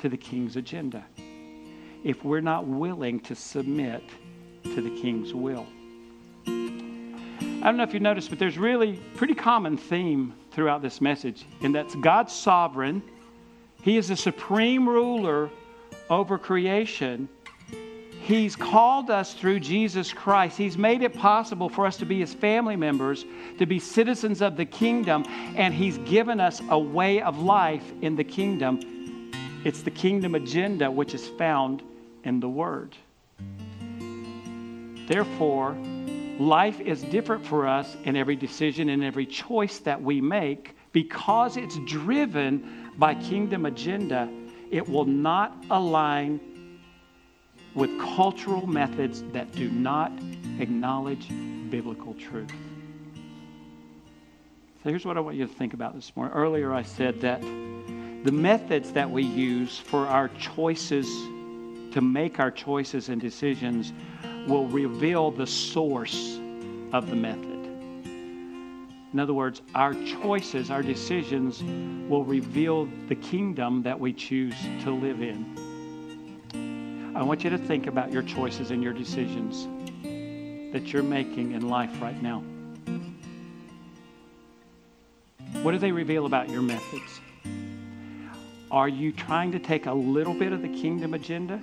to 0.00 0.08
the 0.08 0.16
king's 0.16 0.56
agenda. 0.56 1.04
If 2.04 2.24
we're 2.24 2.40
not 2.40 2.66
willing 2.66 3.20
to 3.20 3.34
submit 3.34 4.02
to 4.62 4.80
the 4.82 4.90
king's 5.00 5.34
will. 5.34 5.66
I 6.46 7.62
don't 7.64 7.76
know 7.76 7.82
if 7.82 7.92
you 7.92 8.00
noticed, 8.00 8.30
but 8.30 8.38
there's 8.38 8.56
really 8.56 9.00
pretty 9.16 9.34
common 9.34 9.76
theme 9.76 10.32
throughout 10.52 10.80
this 10.80 11.00
message, 11.00 11.44
and 11.60 11.74
that's 11.74 11.94
God's 11.96 12.32
sovereign. 12.32 13.02
He 13.82 13.96
is 13.96 14.08
the 14.08 14.16
supreme 14.16 14.88
ruler 14.88 15.50
over 16.08 16.38
creation 16.38 17.28
He's 18.28 18.56
called 18.56 19.08
us 19.08 19.32
through 19.32 19.60
Jesus 19.60 20.12
Christ. 20.12 20.58
He's 20.58 20.76
made 20.76 21.00
it 21.00 21.14
possible 21.14 21.70
for 21.70 21.86
us 21.86 21.96
to 21.96 22.04
be 22.04 22.20
His 22.20 22.34
family 22.34 22.76
members, 22.76 23.24
to 23.58 23.64
be 23.64 23.78
citizens 23.78 24.42
of 24.42 24.54
the 24.54 24.66
kingdom, 24.66 25.24
and 25.56 25.72
He's 25.72 25.96
given 25.96 26.38
us 26.38 26.60
a 26.68 26.78
way 26.78 27.22
of 27.22 27.38
life 27.38 27.90
in 28.02 28.16
the 28.16 28.24
kingdom. 28.24 29.30
It's 29.64 29.80
the 29.80 29.90
kingdom 29.90 30.34
agenda 30.34 30.90
which 30.90 31.14
is 31.14 31.26
found 31.26 31.82
in 32.22 32.38
the 32.38 32.50
Word. 32.50 32.94
Therefore, 35.08 35.74
life 36.38 36.80
is 36.80 37.00
different 37.04 37.46
for 37.46 37.66
us 37.66 37.96
in 38.04 38.14
every 38.14 38.36
decision 38.36 38.90
and 38.90 39.02
every 39.02 39.24
choice 39.24 39.78
that 39.78 40.02
we 40.02 40.20
make 40.20 40.76
because 40.92 41.56
it's 41.56 41.78
driven 41.86 42.90
by 42.98 43.14
kingdom 43.14 43.64
agenda. 43.64 44.28
It 44.70 44.86
will 44.86 45.06
not 45.06 45.64
align 45.70 46.40
with 47.78 47.96
cultural 48.00 48.66
methods 48.66 49.22
that 49.32 49.52
do 49.52 49.70
not 49.70 50.10
acknowledge 50.58 51.28
biblical 51.70 52.12
truth. 52.14 52.50
So 54.82 54.90
here's 54.90 55.04
what 55.04 55.16
I 55.16 55.20
want 55.20 55.36
you 55.36 55.46
to 55.46 55.52
think 55.52 55.74
about 55.74 55.94
this 55.94 56.10
morning. 56.16 56.34
Earlier, 56.34 56.74
I 56.74 56.82
said 56.82 57.20
that 57.20 57.40
the 57.40 58.32
methods 58.32 58.90
that 58.92 59.08
we 59.08 59.22
use 59.22 59.78
for 59.78 60.08
our 60.08 60.26
choices, 60.30 61.06
to 61.92 62.00
make 62.00 62.40
our 62.40 62.50
choices 62.50 63.10
and 63.10 63.20
decisions, 63.20 63.92
will 64.48 64.66
reveal 64.66 65.30
the 65.30 65.46
source 65.46 66.40
of 66.92 67.08
the 67.08 67.14
method. 67.14 67.44
In 69.12 69.20
other 69.20 69.34
words, 69.34 69.62
our 69.76 69.94
choices, 70.20 70.72
our 70.72 70.82
decisions 70.82 71.62
will 72.10 72.24
reveal 72.24 72.88
the 73.06 73.14
kingdom 73.14 73.84
that 73.84 73.98
we 73.98 74.12
choose 74.12 74.56
to 74.82 74.90
live 74.90 75.22
in. 75.22 75.67
I 77.18 77.22
want 77.22 77.42
you 77.42 77.50
to 77.50 77.58
think 77.58 77.88
about 77.88 78.12
your 78.12 78.22
choices 78.22 78.70
and 78.70 78.80
your 78.80 78.92
decisions 78.92 79.66
that 80.72 80.92
you're 80.92 81.02
making 81.02 81.50
in 81.50 81.68
life 81.68 81.90
right 82.00 82.22
now. 82.22 82.44
What 85.64 85.72
do 85.72 85.78
they 85.78 85.90
reveal 85.90 86.26
about 86.26 86.48
your 86.48 86.62
methods? 86.62 87.20
Are 88.70 88.88
you 88.88 89.10
trying 89.10 89.50
to 89.50 89.58
take 89.58 89.86
a 89.86 89.92
little 89.92 90.32
bit 90.32 90.52
of 90.52 90.62
the 90.62 90.68
kingdom 90.68 91.12
agenda 91.12 91.60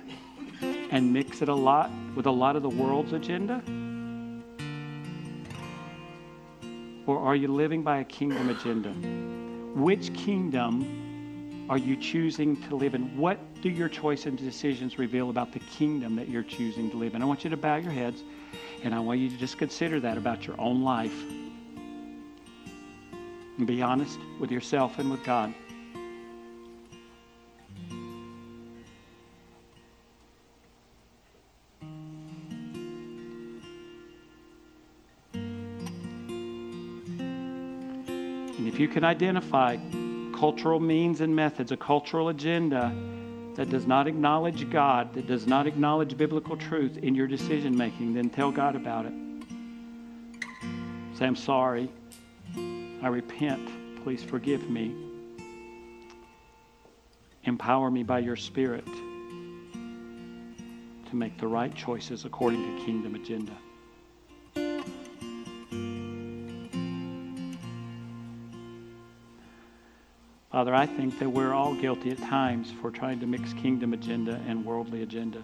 and 0.90 1.10
mix 1.10 1.40
it 1.40 1.48
a 1.48 1.54
lot 1.54 1.90
with 2.14 2.26
a 2.26 2.30
lot 2.30 2.56
of 2.56 2.62
the 2.62 2.68
world's 2.68 3.14
agenda? 3.14 3.62
Or 7.06 7.18
are 7.18 7.34
you 7.34 7.48
living 7.48 7.82
by 7.82 8.00
a 8.00 8.04
kingdom 8.04 8.50
agenda? 8.50 8.90
Which 9.74 10.12
kingdom 10.12 11.05
are 11.68 11.78
you 11.78 11.96
choosing 11.96 12.60
to 12.68 12.76
live 12.76 12.94
in? 12.94 13.16
What 13.16 13.38
do 13.60 13.68
your 13.68 13.88
choice 13.88 14.26
and 14.26 14.38
decisions 14.38 14.98
reveal 14.98 15.30
about 15.30 15.52
the 15.52 15.58
kingdom 15.58 16.14
that 16.16 16.28
you're 16.28 16.44
choosing 16.44 16.90
to 16.90 16.96
live 16.96 17.14
in? 17.14 17.22
I 17.22 17.24
want 17.24 17.42
you 17.42 17.50
to 17.50 17.56
bow 17.56 17.76
your 17.76 17.90
heads 17.90 18.22
and 18.84 18.94
I 18.94 19.00
want 19.00 19.18
you 19.18 19.28
to 19.28 19.36
just 19.36 19.58
consider 19.58 19.98
that 20.00 20.16
about 20.16 20.46
your 20.46 20.60
own 20.60 20.82
life. 20.82 21.14
And 23.58 23.66
be 23.66 23.82
honest 23.82 24.18
with 24.38 24.52
yourself 24.52 24.98
and 25.00 25.10
with 25.10 25.24
God. 25.24 25.52
And 38.56 38.68
if 38.68 38.78
you 38.78 38.86
can 38.86 39.02
identify 39.02 39.78
cultural 40.36 40.78
means 40.78 41.22
and 41.22 41.34
methods, 41.34 41.72
a 41.72 41.76
cultural 41.76 42.28
agenda 42.28 42.94
that 43.54 43.70
does 43.70 43.86
not 43.86 44.06
acknowledge 44.06 44.68
God, 44.70 45.14
that 45.14 45.26
does 45.26 45.46
not 45.46 45.66
acknowledge 45.66 46.16
biblical 46.16 46.56
truth 46.56 46.98
in 46.98 47.14
your 47.14 47.26
decision 47.26 47.74
making, 47.76 48.12
then 48.12 48.28
tell 48.28 48.50
God 48.50 48.76
about 48.76 49.06
it. 49.06 49.12
Say, 51.14 51.24
I'm 51.24 51.36
sorry. 51.36 51.90
I 52.54 53.08
repent. 53.08 53.70
Please 54.04 54.22
forgive 54.22 54.68
me. 54.68 54.94
Empower 57.44 57.90
me 57.90 58.02
by 58.02 58.18
your 58.18 58.36
Spirit 58.36 58.84
to 61.08 61.16
make 61.16 61.38
the 61.38 61.46
right 61.46 61.74
choices 61.74 62.26
according 62.26 62.62
to 62.62 62.84
kingdom 62.84 63.14
agenda. 63.14 63.56
Father, 70.56 70.74
I 70.74 70.86
think 70.86 71.18
that 71.18 71.28
we're 71.28 71.52
all 71.52 71.74
guilty 71.74 72.12
at 72.12 72.16
times 72.16 72.72
for 72.80 72.90
trying 72.90 73.20
to 73.20 73.26
mix 73.26 73.52
kingdom 73.52 73.92
agenda 73.92 74.40
and 74.48 74.64
worldly 74.64 75.02
agenda 75.02 75.42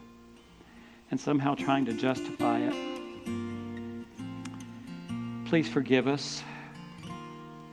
and 1.10 1.20
somehow 1.20 1.54
trying 1.54 1.84
to 1.84 1.92
justify 1.92 2.60
it. 2.60 2.74
Please 5.44 5.68
forgive 5.68 6.08
us 6.08 6.42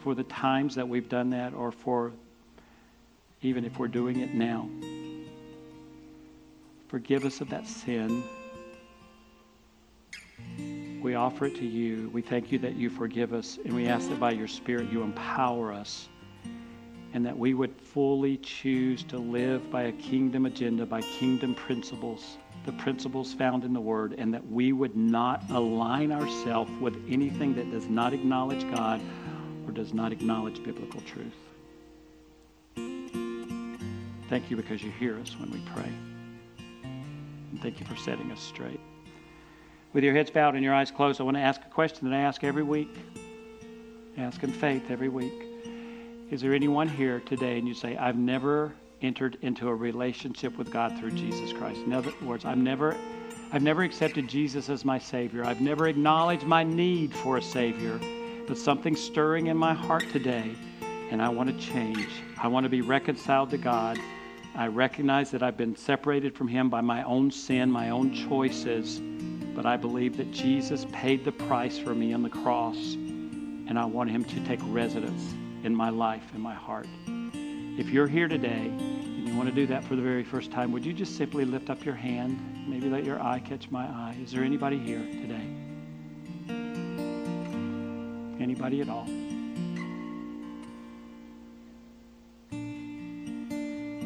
for 0.04 0.16
the 0.16 0.26
times 0.26 0.76
that 0.76 0.90
we've 0.90 1.08
done 1.08 1.30
that 1.30 1.54
or 1.54 1.72
for 1.72 2.12
even 3.42 3.64
if 3.64 3.80
we're 3.80 3.88
doing 3.88 4.20
it 4.20 4.34
now. 4.34 4.68
Forgive 6.90 7.24
us 7.24 7.40
of 7.40 7.50
that 7.52 7.66
sin. 7.66 8.22
We 11.02 11.16
offer 11.16 11.46
it 11.46 11.56
to 11.56 11.66
you. 11.66 12.10
We 12.12 12.22
thank 12.22 12.52
you 12.52 12.60
that 12.60 12.76
you 12.76 12.90
forgive 12.90 13.32
us, 13.32 13.58
and 13.64 13.74
we 13.74 13.88
ask 13.88 14.10
that 14.10 14.20
by 14.20 14.32
your 14.32 14.50
Spirit 14.50 14.92
you 14.92 15.04
empower 15.04 15.72
us 15.72 16.10
and 17.14 17.26
that 17.26 17.38
we 17.38 17.54
would 17.54 17.76
fully 17.82 18.38
choose 18.38 19.04
to 19.04 19.18
live 19.18 19.72
by 19.72 19.84
a 19.84 19.92
kingdom 19.94 20.46
agenda, 20.46 20.86
by 20.86 21.02
kingdom 21.02 21.56
principles, 21.56 22.38
the 22.66 22.72
principles 22.74 23.34
found 23.34 23.64
in 23.64 23.74
the 23.74 23.82
Word, 23.82 24.16
and 24.18 24.34
that 24.34 24.46
we 24.52 24.74
would 24.74 24.96
not 24.96 25.44
align 25.50 26.12
ourselves 26.12 26.72
with 26.80 26.96
anything 27.10 27.56
that 27.56 27.72
does 27.72 27.88
not 27.88 28.14
acknowledge 28.14 28.70
God 28.76 29.02
or 29.66 29.72
does 29.72 29.94
not 29.94 30.12
acknowledge 30.12 30.64
biblical 30.64 31.02
truth. 31.02 31.34
Thank 34.30 34.52
you 34.52 34.58
because 34.58 34.84
you 34.84 34.92
hear 34.92 35.18
us 35.20 35.36
when 35.40 35.50
we 35.50 35.60
pray. 35.74 35.92
And 36.84 37.60
thank 37.62 37.80
you 37.80 37.86
for 37.88 37.96
setting 37.96 38.32
us 38.32 38.40
straight. 38.40 38.80
With 39.92 40.04
your 40.04 40.14
heads 40.14 40.30
bowed 40.30 40.54
and 40.54 40.64
your 40.64 40.76
eyes 40.76 40.92
closed, 40.92 41.20
I 41.20 41.24
want 41.24 41.38
to 41.38 41.42
ask 41.42 41.62
a 41.62 41.70
question 41.70 42.08
that 42.08 42.16
I 42.16 42.20
ask 42.20 42.44
every 42.44 42.62
week. 42.62 42.96
I 44.16 44.22
ask 44.22 44.44
in 44.44 44.52
faith 44.52 44.92
every 44.92 45.10
week. 45.10 45.34
Is 46.32 46.42
there 46.42 46.54
anyone 46.54 46.88
here 46.88 47.22
today 47.22 47.58
and 47.58 47.68
you 47.68 47.74
say, 47.74 47.98
I've 47.98 48.16
never 48.16 48.72
entered 49.02 49.40
into 49.42 49.68
a 49.68 49.74
relationship 49.74 50.56
with 50.60 50.72
God 50.72 50.96
through 51.00 51.12
Jesus 51.12 51.52
Christ? 51.52 51.80
In 51.88 51.92
other 51.92 52.14
words, 52.22 52.46
I've 52.46 52.58
never 52.58 52.96
I've 53.52 53.64
never 53.64 53.82
accepted 53.82 54.28
Jesus 54.28 54.70
as 54.70 54.86
my 54.86 55.00
Savior. 55.00 55.44
I've 55.44 55.60
never 55.60 55.88
acknowledged 55.88 56.44
my 56.44 56.64
need 56.64 57.16
for 57.16 57.38
a 57.38 57.42
Savior, 57.42 58.00
but 58.48 58.60
something's 58.60 59.00
stirring 59.00 59.48
in 59.48 59.58
my 59.58 59.74
heart 59.74 60.06
today, 60.12 60.52
and 61.10 61.20
I 61.20 61.30
want 61.30 61.50
to 61.50 61.66
change. 61.66 62.08
I 62.38 62.48
want 62.48 62.64
to 62.64 62.70
be 62.70 62.82
reconciled 62.82 63.50
to 63.50 63.58
God. 63.58 63.98
I 64.54 64.68
recognize 64.68 65.32
that 65.32 65.42
I've 65.42 65.58
been 65.58 65.76
separated 65.76 66.36
from 66.36 66.48
Him 66.48 66.70
by 66.70 66.82
my 66.82 67.02
own 67.06 67.32
sin, 67.32 67.72
my 67.72 67.90
own 67.90 68.14
choices, 68.14 69.02
but 69.56 69.66
I 69.66 69.78
believe 69.78 70.16
that 70.18 70.32
Jesus 70.32 70.86
paid 70.92 71.26
the 71.26 71.32
price 71.32 71.80
for 71.80 71.96
me 71.96 72.14
on 72.14 72.22
the 72.22 72.30
cross, 72.30 72.94
and 72.94 73.80
I 73.80 73.86
want 73.86 74.12
Him 74.12 74.24
to 74.26 74.40
take 74.46 74.60
residence 74.66 75.34
in 75.64 75.76
my 75.76 75.90
life, 75.90 76.24
in 76.34 76.42
my 76.42 76.54
heart. 76.54 76.88
If 77.78 77.90
you're 77.90 78.08
here 78.08 78.28
today 78.28 78.68
and 78.68 79.28
you 79.28 79.36
want 79.36 79.50
to 79.50 79.56
do 79.56 79.66
that 79.68 79.84
for 79.84 79.96
the 79.96 80.02
very 80.02 80.24
first 80.24 80.52
time, 80.52 80.72
would 80.72 80.86
you 80.86 80.94
just 80.94 81.18
simply 81.18 81.46
lift 81.46 81.70
up 81.70 81.86
your 81.86 81.96
hand? 81.96 82.40
Maybe 82.68 82.90
let 82.90 83.04
your 83.06 83.22
eye 83.22 83.40
catch 83.40 83.70
my 83.72 83.86
eye. 83.86 84.18
Is 84.22 84.32
there 84.32 84.44
anybody 84.44 84.78
here 84.78 85.00
today? 85.00 85.48
Anybody 88.42 88.82
at 88.82 88.90
all? 88.90 89.08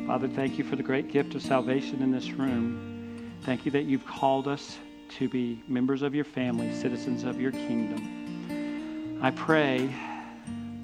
Father, 0.07 0.27
thank 0.27 0.57
you 0.57 0.63
for 0.63 0.75
the 0.75 0.83
great 0.83 1.11
gift 1.11 1.33
of 1.33 1.41
salvation 1.41 2.01
in 2.03 2.11
this 2.11 2.31
room. 2.31 3.31
Thank 3.43 3.65
you 3.65 3.71
that 3.71 3.85
you've 3.85 4.05
called 4.05 4.47
us 4.47 4.77
to 5.17 5.29
be 5.29 5.63
members 5.67 6.01
of 6.01 6.13
your 6.13 6.25
family, 6.25 6.73
citizens 6.73 7.23
of 7.23 7.39
your 7.39 7.51
kingdom. 7.51 9.19
I 9.21 9.31
pray 9.31 9.89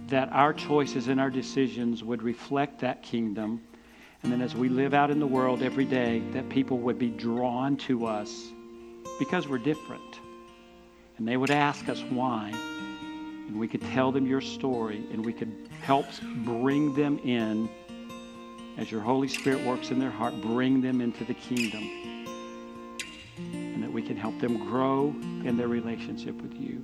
that 0.10 0.32
our 0.32 0.54
choices 0.54 1.08
and 1.08 1.20
our 1.20 1.30
decisions 1.30 2.04
would 2.04 2.24
reflect 2.24 2.80
that 2.80 3.04
kingdom. 3.04 3.62
And 4.24 4.32
then 4.32 4.42
as 4.42 4.56
we 4.56 4.70
live 4.70 4.94
out 4.94 5.12
in 5.12 5.20
the 5.20 5.28
world 5.28 5.62
every 5.62 5.86
day, 5.86 6.22
that 6.34 6.50
people 6.50 6.80
would 6.80 7.00
be 7.00 7.10
drawn 7.10 7.78
to 7.78 8.06
us 8.06 8.52
because 9.18 9.48
we're 9.48 9.60
different. 9.60 10.20
And 11.18 11.28
they 11.28 11.38
would 11.38 11.52
ask 11.52 11.88
us 11.90 12.02
why. 12.10 12.52
And 13.48 13.60
we 13.60 13.68
could 13.68 13.82
tell 13.82 14.12
them 14.12 14.26
your 14.26 14.42
story 14.42 15.06
and 15.12 15.26
we 15.26 15.34
could 15.34 15.70
help 15.82 16.06
bring 16.44 16.94
them 16.96 17.20
in 17.20 17.70
as 18.78 18.92
your 18.92 19.02
Holy 19.02 19.28
Spirit 19.28 19.64
works 19.66 19.92
in 19.92 20.00
their 20.00 20.12
heart, 20.12 20.34
bring 20.42 20.82
them 20.82 21.02
into 21.02 21.24
the 21.26 21.34
kingdom. 21.34 21.84
And 23.38 23.84
that 23.84 23.92
we 23.92 24.02
can 24.02 24.18
help 24.18 24.40
them 24.40 24.58
grow 24.58 25.14
in 25.46 25.58
their 25.58 25.68
relationship 25.68 26.42
with 26.42 26.54
you. 26.54 26.84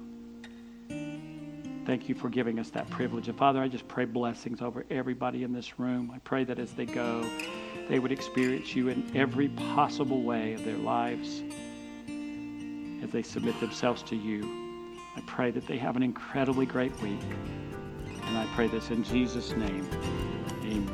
Thank 1.85 2.09
you 2.09 2.15
for 2.15 2.29
giving 2.29 2.57
us 2.57 2.71
that 2.71 2.89
privilege. 2.89 3.27
And 3.27 3.37
Father, 3.37 3.61
I 3.61 3.67
just 3.67 3.87
pray 3.87 4.05
blessings 4.05 4.61
over 4.61 4.85
everybody 4.89 5.43
in 5.43 5.53
this 5.53 5.79
room. 5.79 6.11
I 6.13 6.17
pray 6.19 6.43
that 6.43 6.57
as 6.57 6.73
they 6.73 6.85
go, 6.85 7.23
they 7.87 7.99
would 7.99 8.11
experience 8.11 8.75
you 8.75 8.89
in 8.89 9.15
every 9.15 9.49
possible 9.49 10.23
way 10.23 10.53
of 10.53 10.65
their 10.65 10.77
lives 10.77 11.43
as 13.03 13.11
they 13.11 13.21
submit 13.21 13.59
themselves 13.59 14.01
to 14.03 14.15
you. 14.15 14.97
I 15.15 15.21
pray 15.27 15.51
that 15.51 15.67
they 15.67 15.77
have 15.77 15.95
an 15.95 16.01
incredibly 16.01 16.65
great 16.65 16.99
week. 17.01 17.21
And 18.07 18.37
I 18.37 18.47
pray 18.55 18.67
this 18.67 18.89
in 18.89 19.03
Jesus' 19.03 19.51
name. 19.55 19.87
Amen. 20.63 20.89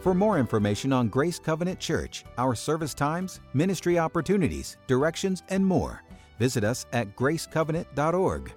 For 0.00 0.14
more 0.14 0.38
information 0.38 0.92
on 0.92 1.08
Grace 1.08 1.40
Covenant 1.40 1.80
Church, 1.80 2.24
our 2.38 2.54
service 2.54 2.94
times, 2.94 3.40
ministry 3.54 3.98
opportunities, 3.98 4.76
directions, 4.86 5.42
and 5.48 5.66
more, 5.66 6.04
visit 6.38 6.62
us 6.62 6.86
at 6.92 7.16
gracecovenant.org. 7.16 8.52